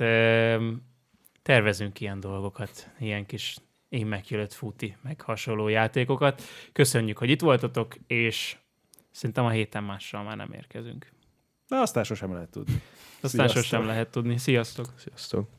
[1.42, 3.58] tervezünk ilyen dolgokat, ilyen kis
[3.90, 6.42] én megjölött futi, meg hasonló játékokat.
[6.72, 8.58] Köszönjük, hogy itt voltatok, és
[9.12, 11.12] szerintem a héten mással már nem érkezünk.
[11.68, 12.82] De aztán sosem lehet tudni.
[13.22, 13.64] Aztán Sziasztok.
[13.64, 14.38] sosem lehet tudni.
[14.38, 14.94] Sziasztok!
[14.98, 15.59] Sziasztok!